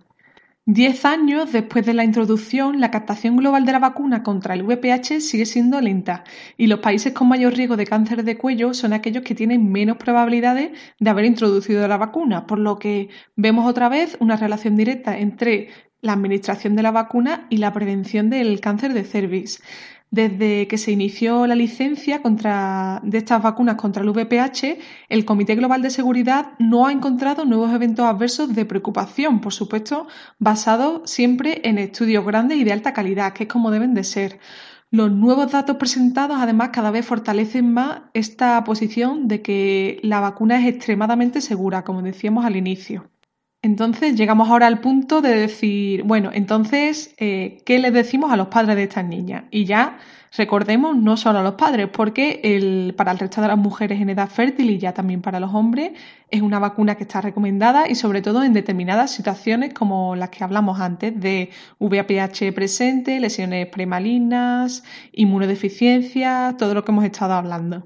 Diez 0.72 1.04
años 1.04 1.50
después 1.50 1.84
de 1.84 1.94
la 1.94 2.04
introducción, 2.04 2.78
la 2.78 2.92
captación 2.92 3.36
global 3.36 3.66
de 3.66 3.72
la 3.72 3.80
vacuna 3.80 4.22
contra 4.22 4.54
el 4.54 4.62
VPH 4.62 5.20
sigue 5.20 5.44
siendo 5.44 5.80
lenta 5.80 6.22
y 6.56 6.68
los 6.68 6.78
países 6.78 7.12
con 7.12 7.28
mayor 7.28 7.54
riesgo 7.54 7.76
de 7.76 7.88
cáncer 7.88 8.22
de 8.22 8.38
cuello 8.38 8.72
son 8.72 8.92
aquellos 8.92 9.24
que 9.24 9.34
tienen 9.34 9.72
menos 9.72 9.96
probabilidades 9.96 10.70
de 11.00 11.10
haber 11.10 11.24
introducido 11.24 11.88
la 11.88 11.96
vacuna, 11.96 12.46
por 12.46 12.60
lo 12.60 12.78
que 12.78 13.08
vemos 13.34 13.68
otra 13.68 13.88
vez 13.88 14.16
una 14.20 14.36
relación 14.36 14.76
directa 14.76 15.18
entre 15.18 15.70
la 16.02 16.12
administración 16.12 16.76
de 16.76 16.84
la 16.84 16.92
vacuna 16.92 17.48
y 17.50 17.56
la 17.56 17.72
prevención 17.72 18.30
del 18.30 18.60
cáncer 18.60 18.94
de 18.94 19.02
cervix. 19.02 19.60
Desde 20.12 20.66
que 20.66 20.76
se 20.76 20.90
inició 20.90 21.46
la 21.46 21.54
licencia 21.54 22.20
contra, 22.20 23.00
de 23.04 23.18
estas 23.18 23.40
vacunas 23.42 23.76
contra 23.76 24.02
el 24.02 24.10
VPH, 24.10 24.78
el 25.08 25.24
Comité 25.24 25.54
Global 25.54 25.82
de 25.82 25.90
Seguridad 25.90 26.52
no 26.58 26.86
ha 26.86 26.92
encontrado 26.92 27.44
nuevos 27.44 27.72
eventos 27.72 28.04
adversos 28.04 28.52
de 28.52 28.64
preocupación, 28.64 29.40
por 29.40 29.52
supuesto, 29.52 30.08
basados 30.40 31.08
siempre 31.08 31.60
en 31.62 31.78
estudios 31.78 32.26
grandes 32.26 32.58
y 32.58 32.64
de 32.64 32.72
alta 32.72 32.92
calidad, 32.92 33.32
que 33.34 33.44
es 33.44 33.48
como 33.48 33.70
deben 33.70 33.94
de 33.94 34.02
ser. 34.02 34.40
Los 34.90 35.12
nuevos 35.12 35.52
datos 35.52 35.76
presentados 35.76 36.38
además 36.40 36.70
cada 36.72 36.90
vez 36.90 37.06
fortalecen 37.06 37.72
más 37.72 38.02
esta 38.12 38.64
posición 38.64 39.28
de 39.28 39.42
que 39.42 40.00
la 40.02 40.18
vacuna 40.18 40.58
es 40.58 40.66
extremadamente 40.66 41.40
segura, 41.40 41.84
como 41.84 42.02
decíamos 42.02 42.44
al 42.44 42.56
inicio. 42.56 43.09
Entonces 43.62 44.16
llegamos 44.16 44.48
ahora 44.48 44.66
al 44.66 44.80
punto 44.80 45.20
de 45.20 45.36
decir, 45.36 46.02
bueno, 46.04 46.30
entonces, 46.32 47.14
eh, 47.18 47.58
¿qué 47.66 47.78
les 47.78 47.92
decimos 47.92 48.32
a 48.32 48.36
los 48.36 48.48
padres 48.48 48.74
de 48.74 48.84
estas 48.84 49.04
niñas? 49.04 49.44
Y 49.50 49.66
ya 49.66 49.98
recordemos, 50.34 50.96
no 50.96 51.18
solo 51.18 51.40
a 51.40 51.42
los 51.42 51.54
padres, 51.56 51.88
porque 51.92 52.40
el, 52.42 52.94
para 52.96 53.12
el 53.12 53.18
resto 53.18 53.42
de 53.42 53.48
las 53.48 53.58
mujeres 53.58 54.00
en 54.00 54.08
edad 54.08 54.30
fértil 54.30 54.70
y 54.70 54.78
ya 54.78 54.94
también 54.94 55.20
para 55.20 55.40
los 55.40 55.52
hombres 55.52 55.92
es 56.30 56.40
una 56.40 56.58
vacuna 56.58 56.94
que 56.94 57.02
está 57.02 57.20
recomendada 57.20 57.86
y 57.86 57.96
sobre 57.96 58.22
todo 58.22 58.42
en 58.44 58.54
determinadas 58.54 59.10
situaciones 59.10 59.74
como 59.74 60.16
las 60.16 60.30
que 60.30 60.42
hablamos 60.42 60.80
antes 60.80 61.20
de 61.20 61.50
VAPH 61.80 62.54
presente, 62.54 63.20
lesiones 63.20 63.66
premalignas, 63.66 64.84
inmunodeficiencia, 65.12 66.54
todo 66.58 66.72
lo 66.72 66.82
que 66.82 66.92
hemos 66.92 67.04
estado 67.04 67.34
hablando. 67.34 67.84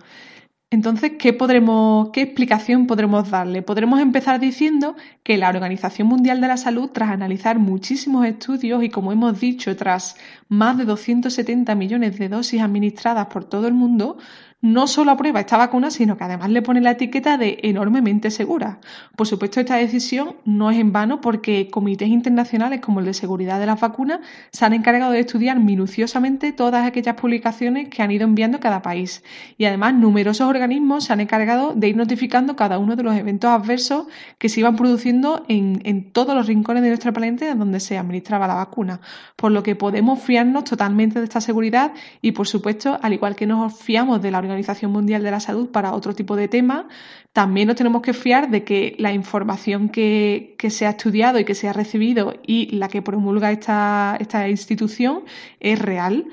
Entonces, 0.75 1.13
¿qué, 1.21 1.33
podremos, 1.33 2.11
¿qué 2.11 2.23
explicación 2.23 2.89
podremos 2.89 3.31
darle? 3.31 3.63
Podremos 3.63 4.01
empezar 4.01 4.41
diciendo 4.41 4.97
que 5.23 5.39
la 5.39 5.49
Organización 5.49 6.09
Mundial 6.09 6.41
de 6.41 6.49
la 6.49 6.57
Salud, 6.57 6.91
tras 6.91 7.11
analizar 7.11 7.61
muchísimos 7.61 8.27
estudios 8.27 8.83
y, 8.83 8.89
como 8.89 9.13
hemos 9.13 9.39
dicho, 9.39 9.77
tras 9.77 10.17
más 10.49 10.77
de 10.77 10.85
270 10.85 11.73
millones 11.77 12.19
de 12.19 12.29
dosis 12.29 12.61
administradas 12.61 13.29
por 13.29 13.45
todo 13.45 13.69
el 13.69 13.75
mundo, 13.75 14.19
no 14.65 14.87
solo 14.87 15.11
aprueba 15.11 15.41
esta 15.41 15.59
vacuna, 15.59 15.91
sino 15.91 16.17
que 16.17 16.25
además 16.25 16.49
le 16.49 16.63
pone 16.63 16.81
la 16.81 16.93
etiqueta 16.93 17.37
de 17.37 17.59
enormemente 17.65 18.31
segura. 18.31 18.79
Por 19.15 19.27
supuesto, 19.27 19.61
esta 19.61 19.77
decisión 19.77 20.37
no 20.47 20.71
es 20.71 20.79
en 20.79 20.91
vano 20.91 21.21
porque 21.21 21.69
comités 21.71 22.09
internacionales 22.09 22.81
como 22.81 23.01
el 23.01 23.05
de 23.05 23.13
seguridad 23.13 23.61
de 23.61 23.67
las 23.67 23.79
vacunas 23.79 24.21
se 24.53 24.65
han 24.65 24.73
encargado 24.73 25.13
de 25.13 25.21
estudiar 25.21 25.61
minuciosamente 25.61 26.53
todas 26.53 26.87
aquellas 26.87 27.15
publicaciones 27.15 27.91
que 27.91 28.03
han 28.03 28.11
ido 28.11 28.25
enviando 28.25 28.59
cada 28.59 28.81
país. 28.81 29.23
Y 29.59 29.67
además, 29.67 29.93
numerosos 29.93 30.49
organismos 30.49 31.05
se 31.05 31.13
han 31.13 31.21
encargado 31.21 31.75
de 31.75 31.89
ir 31.91 31.97
notificando 31.99 32.57
cada 32.57 32.79
uno 32.79 32.97
de 32.97 33.03
los 33.03 33.15
eventos 33.17 33.51
adversos 33.51 34.07
que 34.39 34.49
se 34.49 34.61
iban 34.61 34.77
produciendo 34.77 35.45
en, 35.47 35.83
en 35.85 36.11
todos 36.11 36.35
los 36.35 36.47
rincones 36.47 36.83
de 36.83 36.89
nuestro 36.89 37.13
planeta 37.13 37.55
donde 37.55 37.81
se 37.81 37.99
administraba 37.99 38.49
la 38.49 38.55
vacuna. 38.55 39.03
Por 39.37 39.53
lo 39.53 39.63
que 39.63 39.77
podemos 39.77 40.23
fiarnos 40.23 40.65
totalmente 40.65 41.19
de 41.19 41.25
esta 41.25 41.43
seguridad 41.43 41.93
y, 42.23 42.33
por 42.33 42.49
supuesto, 42.49 42.99
al 43.03 43.13
igual 43.13 43.37
que 43.37 43.47
nos 43.47 43.79
fiamos 43.79 44.23
de 44.23 44.31
la 44.31 44.39
organización 44.39 44.54
Organización 44.55 44.93
Mundial 44.93 45.23
de 45.23 45.31
la 45.31 45.41
Salud 45.41 45.71
para 45.71 45.93
otro 45.93 46.15
tipo 46.15 46.37
de 46.37 46.49
temas, 46.49 46.85
también 47.33 47.69
nos 47.69 47.77
tenemos 47.77 48.03
que 48.03 48.13
fiar 48.13 48.51
de 48.51 48.65
que 48.65 48.95
la 48.99 49.13
información 49.13 49.89
que, 49.89 50.57
se 50.69 50.87
ha 50.87 50.91
estudiado 50.91 51.39
y 51.39 51.45
que 51.45 51.55
se 51.55 51.69
ha 51.69 51.73
recibido 51.73 52.35
y 52.47 52.75
la 52.77 52.89
que 52.89 53.03
promulga 53.03 53.51
esta, 53.51 54.17
esta 54.21 54.49
institución 54.49 55.25
es 55.61 55.79
real 55.79 56.27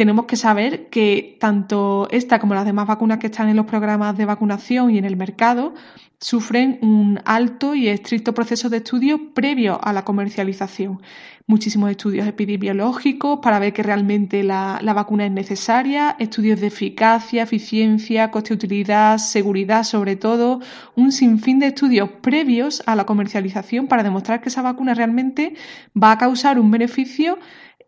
tenemos 0.00 0.24
que 0.24 0.36
saber 0.36 0.88
que 0.88 1.36
tanto 1.38 2.08
esta 2.10 2.38
como 2.38 2.54
las 2.54 2.64
demás 2.64 2.86
vacunas 2.86 3.18
que 3.18 3.26
están 3.26 3.50
en 3.50 3.56
los 3.56 3.66
programas 3.66 4.16
de 4.16 4.24
vacunación 4.24 4.90
y 4.90 4.96
en 4.96 5.04
el 5.04 5.14
mercado 5.14 5.74
sufren 6.18 6.78
un 6.80 7.20
alto 7.26 7.74
y 7.74 7.88
estricto 7.88 8.32
proceso 8.32 8.70
de 8.70 8.78
estudio 8.78 9.34
previo 9.34 9.78
a 9.82 9.92
la 9.92 10.02
comercialización. 10.02 11.02
Muchísimos 11.46 11.90
estudios 11.90 12.26
epidemiológicos 12.26 13.40
para 13.42 13.58
ver 13.58 13.74
que 13.74 13.82
realmente 13.82 14.42
la, 14.42 14.80
vacuna 14.94 15.26
es 15.26 15.32
necesaria, 15.32 16.16
estudios 16.18 16.62
de 16.62 16.68
eficacia, 16.68 17.42
eficiencia, 17.42 18.30
coste-utilidad, 18.30 19.18
seguridad 19.18 19.84
sobre 19.84 20.16
todo, 20.16 20.60
un 20.96 21.12
sinfín 21.12 21.58
de 21.58 21.66
estudios 21.66 22.08
previos 22.22 22.82
a 22.86 22.96
la 22.96 23.04
comercialización 23.04 23.86
para 23.86 24.02
demostrar 24.02 24.40
que 24.40 24.48
esa 24.48 24.62
vacuna 24.62 24.94
realmente 24.94 25.56
va 25.94 26.12
a 26.12 26.16
causar 26.16 26.58
un 26.58 26.70
beneficio 26.70 27.38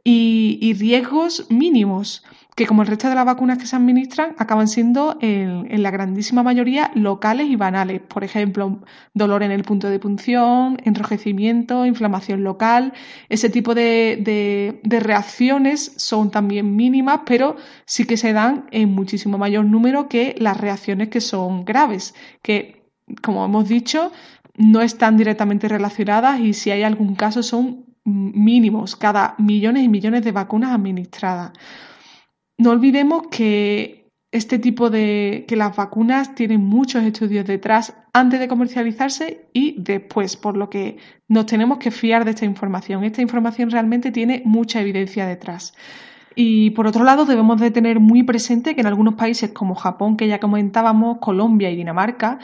y, 0.04 0.74
riesgos 0.74 1.46
mínimos, 1.48 2.24
que 2.56 2.66
como 2.66 2.82
el 2.82 2.88
resto 2.88 3.08
de 3.08 3.14
las 3.14 3.24
vacunas 3.24 3.58
que 3.58 3.66
se 3.66 3.76
administran, 3.76 4.34
acaban 4.36 4.68
siendo 4.68 5.16
en, 5.20 5.82
la 5.82 5.90
grandísima 5.90 6.42
mayoría 6.42 6.90
locales 6.94 7.48
y 7.48 7.56
banales. 7.56 8.00
Por 8.00 8.24
ejemplo, 8.24 8.80
dolor 9.14 9.42
en 9.42 9.52
el 9.52 9.62
punto 9.62 9.88
de 9.88 9.98
punción, 9.98 10.76
enrojecimiento, 10.84 11.86
inflamación 11.86 12.42
local. 12.42 12.92
Ese 13.28 13.48
tipo 13.48 13.74
de, 13.74 14.80
de 14.82 15.00
reacciones 15.00 15.94
son 15.96 16.30
también 16.30 16.76
mínimas, 16.76 17.20
pero 17.24 17.56
sí 17.86 18.04
que 18.04 18.16
se 18.16 18.32
dan 18.32 18.66
en 18.70 18.92
muchísimo 18.92 19.38
mayor 19.38 19.64
número 19.64 20.08
que 20.08 20.34
las 20.38 20.56
reacciones 20.56 21.08
que 21.08 21.20
son 21.20 21.64
graves, 21.64 22.14
que, 22.42 22.82
como 23.22 23.44
hemos 23.44 23.68
dicho, 23.68 24.12
no 24.56 24.82
están 24.82 25.16
directamente 25.16 25.68
relacionadas 25.68 26.40
y 26.40 26.52
si 26.52 26.70
hay 26.70 26.82
algún 26.82 27.14
caso 27.14 27.42
son 27.42 27.91
mínimos 28.04 28.96
cada 28.96 29.34
millones 29.38 29.84
y 29.84 29.88
millones 29.88 30.24
de 30.24 30.32
vacunas 30.32 30.72
administradas. 30.72 31.52
No 32.58 32.70
olvidemos 32.70 33.28
que 33.30 34.02
este 34.32 34.58
tipo 34.58 34.88
de 34.88 35.44
que 35.46 35.56
las 35.56 35.76
vacunas 35.76 36.34
tienen 36.34 36.64
muchos 36.64 37.04
estudios 37.04 37.46
detrás 37.46 37.94
antes 38.14 38.40
de 38.40 38.48
comercializarse 38.48 39.48
y 39.52 39.76
después, 39.78 40.36
por 40.36 40.56
lo 40.56 40.70
que 40.70 40.96
nos 41.28 41.46
tenemos 41.46 41.78
que 41.78 41.90
fiar 41.90 42.24
de 42.24 42.30
esta 42.30 42.46
información. 42.46 43.04
Esta 43.04 43.22
información 43.22 43.70
realmente 43.70 44.10
tiene 44.10 44.42
mucha 44.44 44.80
evidencia 44.80 45.26
detrás. 45.26 45.74
Y 46.34 46.70
por 46.70 46.86
otro 46.86 47.04
lado, 47.04 47.26
debemos 47.26 47.60
de 47.60 47.70
tener 47.70 48.00
muy 48.00 48.22
presente 48.22 48.74
que 48.74 48.80
en 48.80 48.86
algunos 48.86 49.14
países 49.14 49.50
como 49.50 49.74
Japón, 49.74 50.16
que 50.16 50.28
ya 50.28 50.40
comentábamos, 50.40 51.18
Colombia 51.18 51.70
y 51.70 51.76
Dinamarca, 51.76 52.38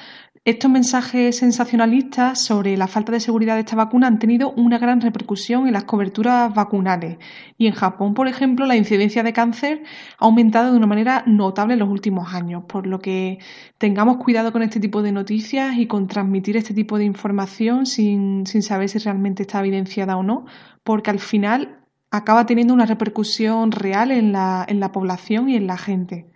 estos 0.49 0.71
mensajes 0.71 1.37
sensacionalistas 1.37 2.41
sobre 2.41 2.75
la 2.79 2.87
falta 2.87 3.13
de 3.13 3.21
seguridad 3.21 3.57
de 3.57 3.61
esta 3.61 3.77
vacuna 3.77 4.07
han 4.07 4.19
tenido 4.19 4.51
una 4.53 4.79
gran 4.79 5.03
repercusión 5.03 5.67
en 5.67 5.75
las 5.75 5.85
coberturas 5.85 6.55
vacunales. 6.55 7.19
Y 7.59 7.67
en 7.67 7.75
Japón, 7.75 8.15
por 8.15 8.29
ejemplo, 8.29 8.65
la 8.65 8.75
incidencia 8.75 9.23
de 9.23 9.35
cáncer 9.35 9.83
ha 10.19 10.25
aumentado 10.25 10.73
de 10.73 10.79
una 10.79 10.87
manera 10.87 11.23
notable 11.27 11.75
en 11.75 11.81
los 11.81 11.91
últimos 11.91 12.33
años, 12.33 12.65
por 12.67 12.87
lo 12.87 12.99
que 12.99 13.41
tengamos 13.77 14.17
cuidado 14.17 14.51
con 14.51 14.63
este 14.63 14.81
tipo 14.81 15.03
de 15.03 15.13
noticias 15.13 15.77
y 15.77 15.87
con 15.87 16.07
transmitir 16.07 16.57
este 16.57 16.73
tipo 16.73 16.97
de 16.97 17.05
información 17.05 17.85
sin, 17.85 18.47
sin 18.47 18.63
saber 18.63 18.89
si 18.89 18.99
realmente 19.01 19.43
está 19.43 19.61
evidenciada 19.61 20.17
o 20.17 20.23
no, 20.23 20.47
porque 20.83 21.11
al 21.11 21.19
final 21.19 21.85
acaba 22.11 22.47
teniendo 22.47 22.73
una 22.73 22.87
repercusión 22.87 23.71
real 23.71 24.11
en 24.11 24.33
la, 24.33 24.65
en 24.67 24.81
la 24.81 24.93
población 24.93 25.51
y 25.51 25.57
en 25.57 25.67
la 25.67 25.77
gente. 25.77 26.31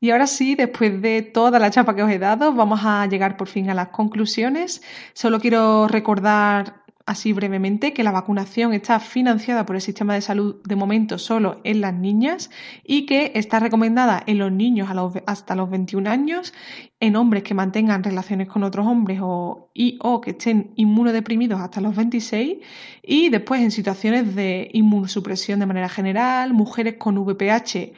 Y 0.00 0.10
ahora 0.10 0.26
sí, 0.26 0.54
después 0.54 1.00
de 1.00 1.22
toda 1.22 1.58
la 1.58 1.70
chapa 1.70 1.94
que 1.94 2.02
os 2.02 2.10
he 2.10 2.18
dado, 2.18 2.52
vamos 2.52 2.80
a 2.84 3.06
llegar 3.06 3.36
por 3.36 3.48
fin 3.48 3.70
a 3.70 3.74
las 3.74 3.88
conclusiones. 3.88 4.82
Solo 5.14 5.40
quiero 5.40 5.88
recordar 5.88 6.84
así 7.06 7.32
brevemente 7.32 7.92
que 7.92 8.02
la 8.02 8.12
vacunación 8.12 8.72
está 8.72 8.98
financiada 8.98 9.66
por 9.66 9.76
el 9.76 9.82
sistema 9.82 10.14
de 10.14 10.22
salud 10.22 10.56
de 10.64 10.76
momento 10.76 11.18
solo 11.18 11.60
en 11.64 11.80
las 11.80 11.92
niñas 11.92 12.50
y 12.82 13.04
que 13.04 13.32
está 13.34 13.60
recomendada 13.60 14.22
en 14.26 14.38
los 14.38 14.50
niños 14.50 14.88
hasta 15.26 15.54
los 15.54 15.70
21 15.70 16.08
años, 16.08 16.54
en 17.00 17.16
hombres 17.16 17.42
que 17.42 17.54
mantengan 17.54 18.02
relaciones 18.02 18.48
con 18.48 18.62
otros 18.62 18.86
hombres 18.86 19.20
o, 19.22 19.70
y 19.74 19.98
o 20.02 20.20
que 20.20 20.30
estén 20.30 20.72
inmunodeprimidos 20.76 21.60
hasta 21.60 21.80
los 21.80 21.94
26 21.94 22.58
y 23.02 23.28
después 23.28 23.60
en 23.60 23.70
situaciones 23.70 24.34
de 24.34 24.70
inmunosupresión 24.72 25.60
de 25.60 25.66
manera 25.66 25.88
general, 25.88 26.54
mujeres 26.54 26.94
con 26.98 27.18
VPH 27.18 27.92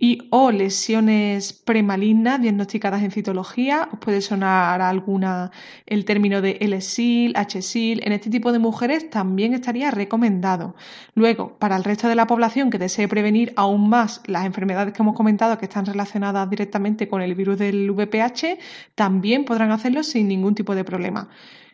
y 0.00 0.28
o 0.30 0.52
lesiones 0.52 1.52
premalignas 1.52 2.40
diagnosticadas 2.40 3.02
en 3.02 3.10
citología. 3.10 3.88
Os 3.92 3.98
puede 3.98 4.20
sonar 4.20 4.80
alguna 4.80 5.50
el 5.86 6.04
término 6.04 6.40
de 6.40 6.58
L-SIL, 6.60 7.32
H-SIL. 7.36 8.00
En 8.04 8.12
este 8.12 8.30
tipo 8.30 8.52
de 8.52 8.60
mujeres 8.60 9.10
también 9.10 9.54
estaría 9.54 9.90
recomendado. 9.90 10.76
Luego, 11.14 11.58
para 11.58 11.76
el 11.76 11.82
resto 11.82 12.08
de 12.08 12.14
la 12.14 12.28
población 12.28 12.70
que 12.70 12.78
desee 12.78 13.08
prevenir 13.08 13.52
aún 13.56 13.88
más 13.88 14.22
las 14.26 14.46
enfermedades 14.46 14.94
que 14.94 15.02
hemos 15.02 15.16
comentado 15.16 15.58
que 15.58 15.64
están 15.64 15.84
relacionadas 15.84 16.48
directamente 16.48 17.08
con 17.08 17.20
el 17.20 17.34
virus 17.34 17.58
del 17.58 17.90
VPH, 17.90 18.58
también 18.94 19.44
podrán 19.44 19.72
hacerlo 19.72 20.04
sin 20.04 20.28
ningún 20.28 20.54
tipo 20.54 20.76
de 20.76 20.84
problema. 20.84 21.28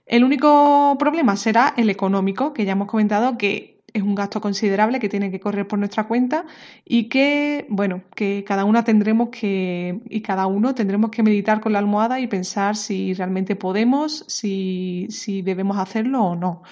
El 0.06 0.24
único 0.24 0.96
problema 0.98 1.37
será 1.37 1.74
el 1.76 1.90
económico, 1.90 2.54
que 2.54 2.64
ya 2.64 2.72
hemos 2.72 2.88
comentado 2.88 3.38
que 3.38 3.73
es 3.94 4.02
un 4.02 4.16
gasto 4.16 4.40
considerable 4.40 4.98
que 4.98 5.09
tiene 5.09 5.30
que 5.30 5.40
correr 5.40 5.68
por 5.68 5.78
nuestra 5.78 6.09
cuenta 6.09 6.44
y 6.85 7.09
que, 7.09 7.64
bueno, 7.70 8.02
que 8.16 8.44
cada 8.44 8.64
una 8.64 8.83
tendremos 8.85 9.28
que, 9.30 10.00
y 10.11 10.20
cada 10.20 10.46
uno 10.48 10.74
tendremos 10.74 11.11
que 11.11 11.22
meditar 11.22 11.61
con 11.61 11.72
la 11.72 11.78
almohada 11.78 12.18
y 12.18 12.26
pensar 12.26 12.76
si 12.76 13.14
realmente 13.14 13.54
podemos, 13.54 14.24
si, 14.26 15.07
si 15.11 15.42
debemos 15.42 15.78
hacerlo 15.78 16.24
o 16.24 16.37
no. 16.37 16.62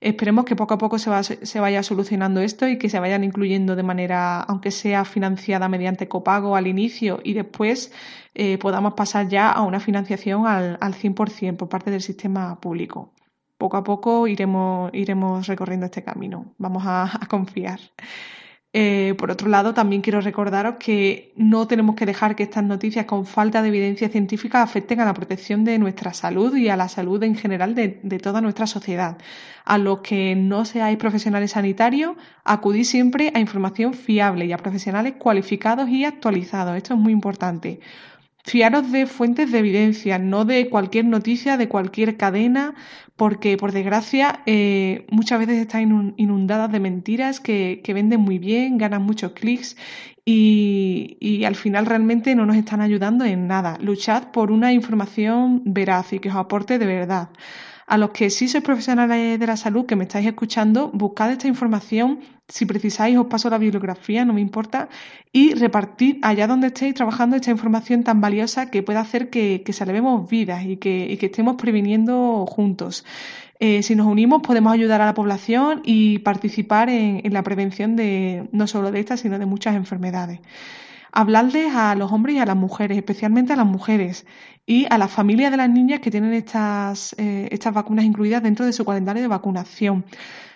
Esperemos 0.00 0.44
que 0.44 0.54
poco 0.54 0.74
a 0.74 0.78
poco 0.78 1.00
se, 1.00 1.44
se, 1.44 1.58
vaya 1.60 1.82
solucionando 1.82 2.40
esto 2.40 2.68
y 2.68 2.78
que 2.78 2.88
se 2.88 3.00
vayan 3.00 3.24
incluyendo 3.24 3.74
de 3.74 3.82
manera, 3.82 4.40
aunque 4.42 4.70
sea 4.70 5.04
financiada 5.04 5.68
mediante 5.68 6.06
copago 6.06 6.54
al 6.54 6.68
inicio 6.68 7.18
y 7.24 7.34
después 7.34 7.92
eh, 8.36 8.58
podamos 8.58 8.94
pasar 8.94 9.26
ya 9.28 9.50
a 9.50 9.62
una 9.62 9.80
financiación 9.80 10.46
al, 10.46 10.78
al 10.80 10.94
100% 10.94 11.56
por 11.56 11.68
parte 11.68 11.90
del 11.90 12.02
sistema 12.02 12.60
público 12.60 13.12
poco 13.58 13.76
a 13.76 13.84
poco 13.84 14.26
iremos, 14.28 14.90
iremos 14.94 15.46
recorriendo 15.46 15.86
este 15.86 16.04
camino. 16.04 16.54
Vamos 16.58 16.84
a, 16.86 17.10
confiar. 17.28 17.80
Eh, 18.72 19.14
por 19.18 19.30
otro 19.30 19.48
lado, 19.48 19.72
también 19.74 20.02
quiero 20.02 20.20
recordaros 20.20 20.76
que 20.78 21.32
no 21.36 21.66
tenemos 21.66 21.96
que 21.96 22.06
dejar 22.06 22.36
que 22.36 22.42
estas 22.44 22.64
noticias 22.64 23.06
con 23.06 23.24
falta 23.26 23.62
de 23.62 23.68
evidencia 23.68 24.08
científica 24.10 24.62
afecten 24.62 25.00
a 25.00 25.06
la 25.06 25.14
protección 25.14 25.64
de 25.64 25.78
nuestra 25.78 26.12
salud 26.12 26.54
y 26.54 26.68
a 26.68 26.76
la 26.76 26.88
salud 26.88 27.22
en 27.22 27.34
general 27.34 27.74
de, 27.74 27.98
de 28.02 28.18
toda 28.18 28.40
nuestra 28.40 28.66
sociedad. 28.66 29.18
A 29.64 29.78
los 29.78 30.00
que 30.00 30.36
no 30.36 30.64
seáis 30.64 30.98
profesionales 30.98 31.52
sanitarios, 31.52 32.16
acudid 32.44 32.84
siempre 32.84 33.32
a 33.34 33.40
información 33.40 33.94
fiable 33.94 34.44
y 34.46 34.52
a 34.52 34.58
profesionales 34.58 35.14
cualificados 35.18 35.88
y 35.88 36.04
actualizados. 36.04 36.76
Esto 36.76 36.94
es 36.94 37.00
muy 37.00 37.12
importante. 37.12 37.80
Fiaros 38.48 38.90
de 38.90 39.04
fuentes 39.04 39.52
de 39.52 39.58
evidencia, 39.58 40.18
no 40.18 40.46
de 40.46 40.70
cualquier 40.70 41.04
noticia, 41.04 41.58
de 41.58 41.68
cualquier 41.68 42.16
cadena, 42.16 42.74
porque 43.14 43.58
por 43.58 43.72
desgracia 43.72 44.40
eh, 44.46 45.04
muchas 45.10 45.38
veces 45.38 45.58
están 45.58 46.14
inundadas 46.16 46.72
de 46.72 46.80
mentiras 46.80 47.40
que, 47.40 47.82
venden 47.86 48.22
muy 48.22 48.38
bien, 48.38 48.78
ganan 48.78 49.02
muchos 49.02 49.32
clics 49.32 49.76
y, 50.24 51.18
y, 51.20 51.44
al 51.44 51.56
final 51.56 51.84
realmente 51.84 52.34
no 52.34 52.46
nos 52.46 52.56
están 52.56 52.80
ayudando 52.80 53.26
en 53.26 53.48
nada. 53.48 53.76
Luchad 53.82 54.30
por 54.32 54.50
una 54.50 54.72
información 54.72 55.60
veraz 55.66 56.14
y 56.14 56.18
que 56.18 56.30
os 56.30 56.36
aporte 56.36 56.78
de 56.78 56.86
verdad. 56.86 57.28
A 57.88 57.96
los 57.96 58.10
que 58.10 58.28
sí 58.28 58.48
sois 58.48 58.62
profesionales 58.62 59.40
de 59.40 59.46
la 59.46 59.56
salud 59.56 59.86
que 59.86 59.96
me 59.96 60.04
estáis 60.04 60.26
escuchando, 60.26 60.90
buscad 60.92 61.32
esta 61.32 61.48
información. 61.48 62.20
Si 62.46 62.66
precisáis, 62.66 63.16
os 63.16 63.28
paso 63.32 63.48
la 63.48 63.56
bibliografía, 63.56 64.26
no 64.26 64.34
me 64.34 64.42
importa. 64.42 64.90
Y 65.32 65.54
repartid 65.54 66.18
allá 66.20 66.46
donde 66.46 66.66
estéis 66.66 66.92
trabajando 66.92 67.36
esta 67.36 67.50
información 67.50 68.04
tan 68.04 68.20
valiosa 68.20 68.70
que 68.70 68.82
pueda 68.82 69.00
hacer 69.00 69.30
que, 69.30 69.62
que 69.64 69.72
salvemos 69.72 70.28
vidas 70.28 70.66
y 70.66 70.76
que, 70.76 71.16
estemos 71.18 71.56
previniendo 71.56 72.44
juntos. 72.46 73.06
Eh, 73.58 73.82
si 73.82 73.96
nos 73.96 74.06
unimos, 74.06 74.42
podemos 74.42 74.74
ayudar 74.74 75.00
a 75.00 75.06
la 75.06 75.14
población 75.14 75.80
y 75.82 76.18
participar 76.18 76.90
en, 76.90 77.22
en 77.24 77.32
la 77.32 77.42
prevención 77.42 77.96
de 77.96 78.50
no 78.52 78.66
solo 78.66 78.90
de 78.92 79.00
estas, 79.00 79.20
sino 79.20 79.38
de 79.38 79.46
muchas 79.46 79.74
enfermedades 79.74 80.40
hablarles 81.12 81.74
a 81.74 81.94
los 81.94 82.12
hombres 82.12 82.36
y 82.36 82.38
a 82.38 82.46
las 82.46 82.56
mujeres, 82.56 82.96
especialmente 82.98 83.52
a 83.52 83.56
las 83.56 83.66
mujeres 83.66 84.26
y 84.66 84.86
a 84.90 84.98
las 84.98 85.10
familias 85.10 85.50
de 85.50 85.56
las 85.56 85.70
niñas 85.70 86.00
que 86.00 86.10
tienen 86.10 86.32
estas, 86.34 87.14
eh, 87.18 87.48
estas 87.50 87.74
vacunas 87.74 88.04
incluidas 88.04 88.42
dentro 88.42 88.66
de 88.66 88.72
su 88.72 88.84
calendario 88.84 89.22
de 89.22 89.28
vacunación, 89.28 90.04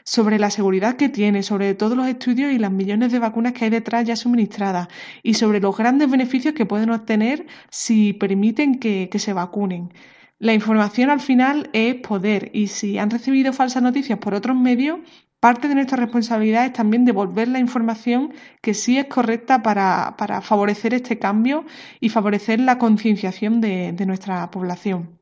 sobre 0.04 0.38
la 0.38 0.50
seguridad 0.50 0.96
que 0.96 1.08
tiene, 1.08 1.42
sobre 1.42 1.74
todos 1.74 1.96
los 1.96 2.06
estudios 2.08 2.52
y 2.52 2.58
las 2.58 2.72
millones 2.72 3.12
de 3.12 3.18
vacunas 3.18 3.52
que 3.52 3.64
hay 3.64 3.70
detrás 3.70 4.04
ya 4.04 4.16
suministradas 4.16 4.88
y 5.22 5.34
sobre 5.34 5.60
los 5.60 5.76
grandes 5.76 6.10
beneficios 6.10 6.54
que 6.54 6.66
pueden 6.66 6.90
obtener 6.90 7.46
si 7.70 8.12
permiten 8.12 8.78
que, 8.78 9.08
que 9.10 9.18
se 9.18 9.32
vacunen. 9.32 9.92
La 10.38 10.54
información 10.54 11.08
al 11.10 11.20
final 11.20 11.70
es 11.72 11.94
poder 11.96 12.50
y 12.52 12.66
si 12.66 12.98
han 12.98 13.10
recibido 13.10 13.52
falsas 13.52 13.82
noticias 13.82 14.18
por 14.18 14.34
otros 14.34 14.56
medios, 14.56 14.98
Parte 15.42 15.66
de 15.66 15.74
nuestra 15.74 15.96
responsabilidad 15.96 16.66
es 16.66 16.72
también 16.72 17.05
devolver 17.05 17.48
la 17.48 17.59
información 17.59 18.33
que 18.61 18.74
sí 18.74 18.96
es 18.96 19.07
correcta 19.07 19.61
para, 19.61 20.40
favorecer 20.40 20.94
este 20.94 21.18
cambio 21.18 21.64
y 21.98 22.11
favorecer 22.11 22.61
la 22.61 22.78
concienciación 22.78 23.61
de, 23.61 23.90
de 23.90 24.07
nuestra 24.07 24.48
población. 24.52 25.18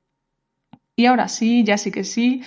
Y 0.94 1.06
ahora 1.06 1.28
sí, 1.28 1.64
ya 1.64 1.78
sí 1.78 1.90
que 1.90 2.04
sí, 2.04 2.42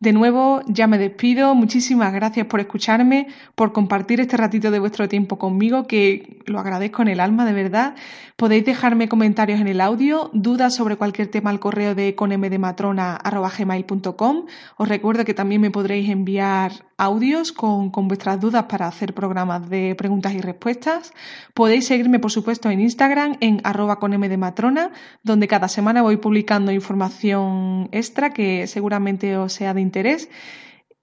de 0.00 0.12
nuevo, 0.12 0.62
ya 0.66 0.86
me 0.86 0.96
despido. 0.96 1.56
Muchísimas 1.56 2.12
gracias 2.12 2.46
por 2.46 2.60
escucharme, 2.60 3.26
por 3.56 3.72
compartir 3.72 4.20
este 4.20 4.36
ratito 4.36 4.70
de 4.70 4.78
vuestro 4.78 5.08
tiempo 5.08 5.38
conmigo, 5.38 5.88
que 5.88 6.38
lo 6.46 6.60
agradezco 6.60 7.02
en 7.02 7.08
el 7.08 7.18
alma, 7.18 7.44
de 7.44 7.52
verdad. 7.52 7.96
Podéis 8.36 8.64
dejarme 8.64 9.08
comentarios 9.08 9.60
en 9.60 9.66
el 9.66 9.80
audio, 9.80 10.30
dudas 10.32 10.76
sobre 10.76 10.94
cualquier 10.94 11.26
tema 11.26 11.50
al 11.50 11.58
correo 11.58 11.96
de 11.96 12.14
conmdematrona.gmail.com. 12.14 14.46
Os 14.76 14.88
recuerdo 14.88 15.24
que 15.24 15.34
también 15.34 15.60
me 15.60 15.72
podréis 15.72 16.08
enviar 16.08 16.70
audios 16.96 17.50
con, 17.50 17.90
con 17.90 18.06
vuestras 18.06 18.40
dudas 18.40 18.66
para 18.68 18.86
hacer 18.86 19.14
programas 19.14 19.68
de 19.68 19.96
preguntas 19.96 20.32
y 20.34 20.40
respuestas. 20.40 21.12
Podéis 21.54 21.86
seguirme, 21.86 22.20
por 22.20 22.30
supuesto, 22.30 22.70
en 22.70 22.78
Instagram, 22.80 23.36
en 23.40 23.60
arroba 23.64 23.98
conmdematrona, 23.98 24.92
donde 25.24 25.48
cada 25.48 25.66
semana 25.66 26.02
voy 26.02 26.18
publicando 26.18 26.70
información 26.70 27.88
extra 27.90 28.30
que 28.30 28.68
seguramente 28.68 29.36
os 29.36 29.52
sea 29.52 29.74
de 29.74 29.87
interés. 29.88 30.28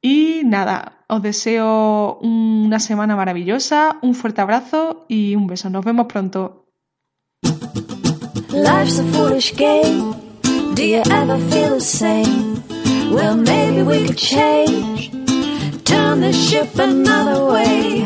Y 0.02 0.44
nada, 0.46 1.04
os 1.08 1.22
deseo 1.22 2.20
una 2.22 2.80
semana 2.80 3.16
maravillosa, 3.16 3.98
un 4.02 4.14
fuerte 4.14 4.42
abrazo 4.42 5.06
y 5.10 5.36
un 5.36 5.48
beso. 5.48 5.70
Nos 5.70 5.84
vemos 5.84 6.06
pronto. 6.06 6.68
Life's 8.52 9.00
a 9.00 9.04
foolish 9.12 9.54
game. 9.58 10.14
Do 10.76 10.84
you 10.84 11.02
ever 11.10 11.38
feel 11.50 11.76
the 11.76 11.82
same? 11.82 12.64
Well, 13.12 13.36
maybe 13.36 13.82
we 13.82 14.06
could 14.06 14.18
change. 14.18 15.12
Turn 15.84 16.22
the 16.22 16.32
ship 16.32 16.78
another 16.78 17.46
way. 17.46 18.06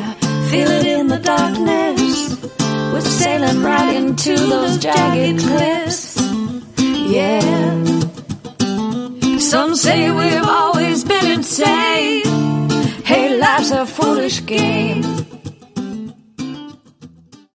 Feel 0.50 0.70
it 0.72 0.86
in 0.86 1.08
the 1.08 1.20
darkness. 1.20 2.38
We're 2.94 3.02
sailing 3.02 3.62
right 3.62 3.96
into 3.96 4.36
those 4.36 4.78
jagged 4.78 5.40
cliffs. 5.40 6.16
Yeah. 7.10 8.09
Some 9.50 9.74
say 9.76 10.12
we've 10.12 10.46
always 10.46 11.04
been 11.04 11.26
insane. 11.26 12.22
Hey, 13.04 13.36
life's 13.40 13.72
a 13.72 13.84
foolish 13.84 14.46
game. 14.46 15.02